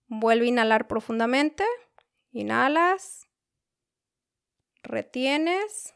Vuelve 0.08 0.46
a 0.46 0.48
inhalar 0.48 0.88
profundamente. 0.88 1.64
Inhalas. 2.32 3.28
Retienes. 4.82 5.94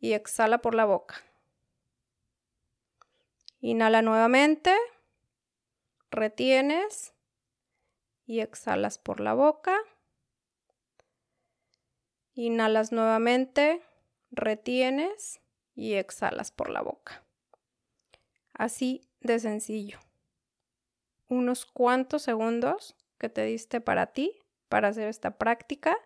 Y 0.00 0.14
exhala 0.14 0.58
por 0.58 0.74
la 0.74 0.86
boca. 0.86 1.22
Inhala 3.60 4.02
nuevamente. 4.02 4.76
Retienes. 6.10 7.14
Y 8.26 8.40
exhalas 8.40 8.98
por 8.98 9.20
la 9.20 9.34
boca. 9.34 9.78
Inhalas 12.34 12.90
nuevamente. 12.90 13.82
Retienes. 14.32 15.40
Y 15.76 15.94
exhalas 15.94 16.50
por 16.50 16.70
la 16.70 16.82
boca. 16.82 17.24
Así 18.52 19.08
de 19.20 19.38
sencillo 19.38 20.00
unos 21.30 21.64
cuantos 21.64 22.22
segundos 22.22 22.96
que 23.18 23.30
te 23.30 23.44
diste 23.44 23.80
para 23.80 24.08
ti, 24.08 24.36
para 24.68 24.88
hacer 24.88 25.08
esta 25.08 25.38
práctica. 25.38 25.96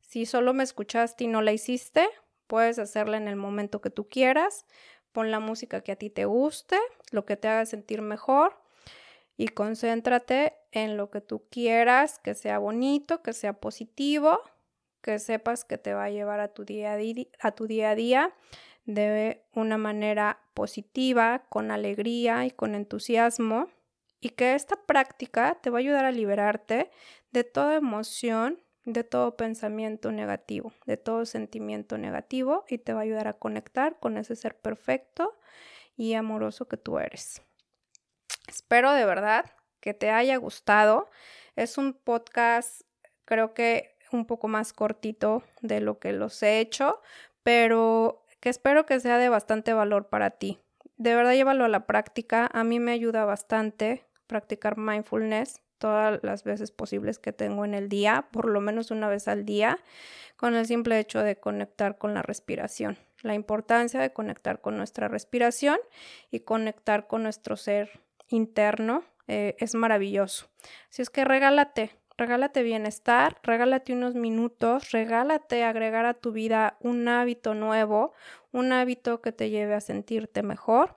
Si 0.00 0.26
solo 0.26 0.54
me 0.54 0.62
escuchaste 0.62 1.24
y 1.24 1.26
no 1.26 1.42
la 1.42 1.52
hiciste, 1.52 2.08
puedes 2.46 2.78
hacerla 2.78 3.16
en 3.16 3.26
el 3.26 3.36
momento 3.36 3.80
que 3.80 3.90
tú 3.90 4.08
quieras. 4.08 4.66
Pon 5.12 5.30
la 5.30 5.40
música 5.40 5.80
que 5.80 5.92
a 5.92 5.96
ti 5.96 6.10
te 6.10 6.26
guste, 6.26 6.78
lo 7.10 7.24
que 7.24 7.36
te 7.36 7.48
haga 7.48 7.66
sentir 7.66 8.02
mejor 8.02 8.60
y 9.36 9.48
concéntrate 9.48 10.54
en 10.70 10.96
lo 10.96 11.10
que 11.10 11.20
tú 11.20 11.46
quieras, 11.50 12.18
que 12.18 12.34
sea 12.34 12.58
bonito, 12.58 13.22
que 13.22 13.32
sea 13.32 13.54
positivo, 13.54 14.40
que 15.00 15.18
sepas 15.18 15.64
que 15.64 15.78
te 15.78 15.94
va 15.94 16.04
a 16.04 16.10
llevar 16.10 16.40
a 16.40 16.48
tu 16.48 16.64
día 16.64 16.92
a 16.92 16.96
día, 16.96 17.26
a 17.40 17.52
tu 17.52 17.66
día, 17.66 17.90
a 17.90 17.94
día 17.94 18.34
de 18.84 19.42
una 19.54 19.78
manera 19.78 20.40
positiva, 20.54 21.44
con 21.48 21.70
alegría 21.70 22.44
y 22.44 22.50
con 22.50 22.74
entusiasmo 22.74 23.68
y 24.20 24.30
que 24.30 24.54
esta 24.54 24.76
práctica 24.76 25.58
te 25.60 25.70
va 25.70 25.78
a 25.78 25.80
ayudar 25.80 26.04
a 26.04 26.12
liberarte 26.12 26.90
de 27.32 27.44
toda 27.44 27.76
emoción, 27.76 28.62
de 28.84 29.04
todo 29.04 29.36
pensamiento 29.36 30.12
negativo, 30.12 30.72
de 30.86 30.96
todo 30.96 31.24
sentimiento 31.26 31.98
negativo 31.98 32.64
y 32.68 32.78
te 32.78 32.92
va 32.92 33.00
a 33.00 33.02
ayudar 33.02 33.28
a 33.28 33.34
conectar 33.34 33.98
con 33.98 34.16
ese 34.16 34.36
ser 34.36 34.56
perfecto 34.56 35.38
y 35.96 36.14
amoroso 36.14 36.68
que 36.68 36.76
tú 36.76 36.98
eres. 36.98 37.42
Espero 38.48 38.92
de 38.92 39.04
verdad 39.04 39.46
que 39.80 39.94
te 39.94 40.10
haya 40.10 40.36
gustado. 40.36 41.08
Es 41.56 41.78
un 41.78 41.94
podcast, 41.94 42.82
creo 43.24 43.54
que 43.54 43.96
un 44.12 44.26
poco 44.26 44.48
más 44.48 44.72
cortito 44.72 45.42
de 45.60 45.80
lo 45.80 45.98
que 45.98 46.12
los 46.12 46.42
he 46.42 46.60
hecho, 46.60 47.00
pero 47.42 48.24
que 48.40 48.48
espero 48.48 48.86
que 48.86 49.00
sea 49.00 49.18
de 49.18 49.28
bastante 49.28 49.72
valor 49.72 50.08
para 50.08 50.30
ti. 50.30 50.58
De 50.96 51.14
verdad 51.14 51.32
llévalo 51.32 51.64
a 51.64 51.68
la 51.68 51.86
práctica, 51.86 52.50
a 52.52 52.64
mí 52.64 52.80
me 52.80 52.92
ayuda 52.92 53.24
bastante 53.24 54.09
practicar 54.30 54.78
mindfulness 54.78 55.60
todas 55.78 56.20
las 56.22 56.44
veces 56.44 56.70
posibles 56.70 57.18
que 57.18 57.32
tengo 57.32 57.64
en 57.64 57.74
el 57.74 57.88
día, 57.88 58.28
por 58.30 58.48
lo 58.48 58.60
menos 58.60 58.92
una 58.92 59.08
vez 59.08 59.26
al 59.26 59.44
día, 59.44 59.78
con 60.36 60.54
el 60.54 60.66
simple 60.66 61.00
hecho 61.00 61.24
de 61.24 61.36
conectar 61.36 61.98
con 61.98 62.14
la 62.14 62.22
respiración. 62.22 62.96
La 63.22 63.34
importancia 63.34 63.98
de 63.98 64.12
conectar 64.12 64.60
con 64.60 64.76
nuestra 64.76 65.08
respiración 65.08 65.78
y 66.30 66.40
conectar 66.40 67.08
con 67.08 67.24
nuestro 67.24 67.56
ser 67.56 67.90
interno 68.28 69.02
eh, 69.26 69.56
es 69.58 69.74
maravilloso. 69.74 70.46
Así 70.90 71.02
es 71.02 71.10
que 71.10 71.24
regálate, 71.24 71.90
regálate 72.16 72.62
bienestar, 72.62 73.38
regálate 73.42 73.92
unos 73.92 74.14
minutos, 74.14 74.92
regálate 74.92 75.64
agregar 75.64 76.06
a 76.06 76.14
tu 76.14 76.30
vida 76.30 76.76
un 76.80 77.08
hábito 77.08 77.54
nuevo, 77.54 78.12
un 78.52 78.72
hábito 78.72 79.20
que 79.22 79.32
te 79.32 79.50
lleve 79.50 79.74
a 79.74 79.80
sentirte 79.80 80.42
mejor 80.42 80.96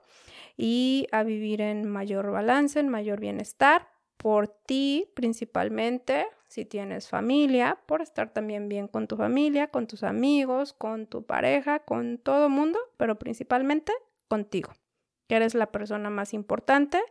y 0.56 1.06
a 1.12 1.22
vivir 1.22 1.60
en 1.60 1.88
mayor 1.88 2.30
balance, 2.30 2.78
en 2.78 2.88
mayor 2.88 3.20
bienestar, 3.20 3.88
por 4.16 4.48
ti 4.48 5.10
principalmente, 5.14 6.26
si 6.48 6.64
tienes 6.64 7.08
familia, 7.08 7.78
por 7.86 8.00
estar 8.00 8.32
también 8.32 8.68
bien 8.68 8.88
con 8.88 9.08
tu 9.08 9.16
familia, 9.16 9.66
con 9.68 9.86
tus 9.86 10.02
amigos, 10.02 10.72
con 10.72 11.06
tu 11.06 11.24
pareja, 11.24 11.80
con 11.80 12.18
todo 12.18 12.48
mundo, 12.48 12.78
pero 12.96 13.18
principalmente 13.18 13.92
contigo, 14.28 14.72
que 15.28 15.36
eres 15.36 15.54
la 15.54 15.72
persona 15.72 16.10
más 16.10 16.32
importante 16.32 17.02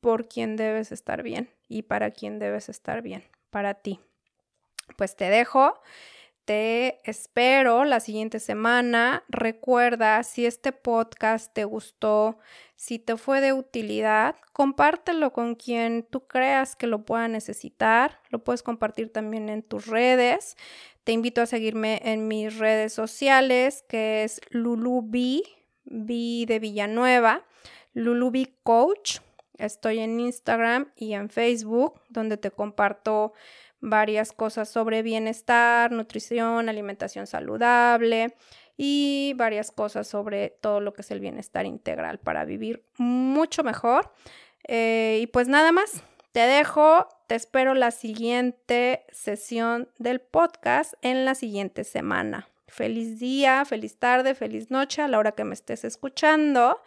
por 0.00 0.26
quien 0.26 0.56
debes 0.56 0.90
estar 0.90 1.22
bien 1.22 1.50
y 1.68 1.82
para 1.82 2.10
quien 2.10 2.38
debes 2.38 2.68
estar 2.68 3.02
bien, 3.02 3.22
para 3.50 3.74
ti. 3.74 4.00
Pues 4.96 5.16
te 5.16 5.30
dejo. 5.30 5.80
Te 6.52 7.00
espero 7.04 7.86
la 7.86 7.98
siguiente 7.98 8.38
semana. 8.38 9.24
Recuerda, 9.30 10.22
si 10.22 10.44
este 10.44 10.70
podcast 10.70 11.50
te 11.54 11.64
gustó, 11.64 12.36
si 12.76 12.98
te 12.98 13.16
fue 13.16 13.40
de 13.40 13.54
utilidad, 13.54 14.36
compártelo 14.52 15.32
con 15.32 15.54
quien 15.54 16.02
tú 16.02 16.26
creas 16.26 16.76
que 16.76 16.86
lo 16.86 17.06
pueda 17.06 17.26
necesitar. 17.26 18.20
Lo 18.28 18.44
puedes 18.44 18.62
compartir 18.62 19.10
también 19.10 19.48
en 19.48 19.62
tus 19.62 19.86
redes. 19.86 20.58
Te 21.04 21.12
invito 21.12 21.40
a 21.40 21.46
seguirme 21.46 22.02
en 22.04 22.28
mis 22.28 22.58
redes 22.58 22.92
sociales, 22.92 23.82
que 23.88 24.22
es 24.22 24.38
Lulubi, 24.50 25.44
B 25.84 26.44
de 26.46 26.58
Villanueva, 26.58 27.46
Lulubi 27.94 28.58
Coach. 28.62 29.20
Estoy 29.56 30.00
en 30.00 30.20
Instagram 30.20 30.92
y 30.96 31.14
en 31.14 31.30
Facebook, 31.30 31.98
donde 32.10 32.36
te 32.36 32.50
comparto 32.50 33.32
varias 33.82 34.32
cosas 34.32 34.70
sobre 34.70 35.02
bienestar, 35.02 35.92
nutrición, 35.92 36.70
alimentación 36.70 37.26
saludable 37.26 38.34
y 38.78 39.34
varias 39.36 39.70
cosas 39.70 40.06
sobre 40.06 40.48
todo 40.48 40.80
lo 40.80 40.94
que 40.94 41.02
es 41.02 41.10
el 41.10 41.20
bienestar 41.20 41.66
integral 41.66 42.18
para 42.18 42.46
vivir 42.46 42.86
mucho 42.96 43.62
mejor. 43.64 44.12
Eh, 44.66 45.18
y 45.20 45.26
pues 45.26 45.48
nada 45.48 45.72
más, 45.72 46.02
te 46.30 46.40
dejo, 46.40 47.08
te 47.26 47.34
espero 47.34 47.74
la 47.74 47.90
siguiente 47.90 49.04
sesión 49.10 49.88
del 49.98 50.20
podcast 50.20 50.94
en 51.02 51.24
la 51.24 51.34
siguiente 51.34 51.84
semana. 51.84 52.48
Feliz 52.68 53.18
día, 53.18 53.64
feliz 53.66 53.98
tarde, 53.98 54.34
feliz 54.34 54.70
noche 54.70 55.02
a 55.02 55.08
la 55.08 55.18
hora 55.18 55.32
que 55.32 55.44
me 55.44 55.52
estés 55.52 55.84
escuchando 55.84 56.80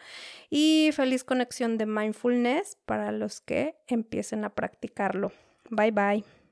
y 0.50 0.90
feliz 0.94 1.24
conexión 1.24 1.78
de 1.78 1.86
mindfulness 1.86 2.78
para 2.86 3.12
los 3.12 3.42
que 3.42 3.76
empiecen 3.86 4.46
a 4.46 4.50
practicarlo. 4.50 5.32
Bye 5.70 5.92
bye. 5.92 6.45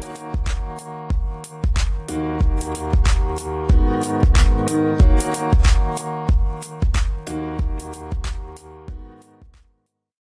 Thank 0.00 0.38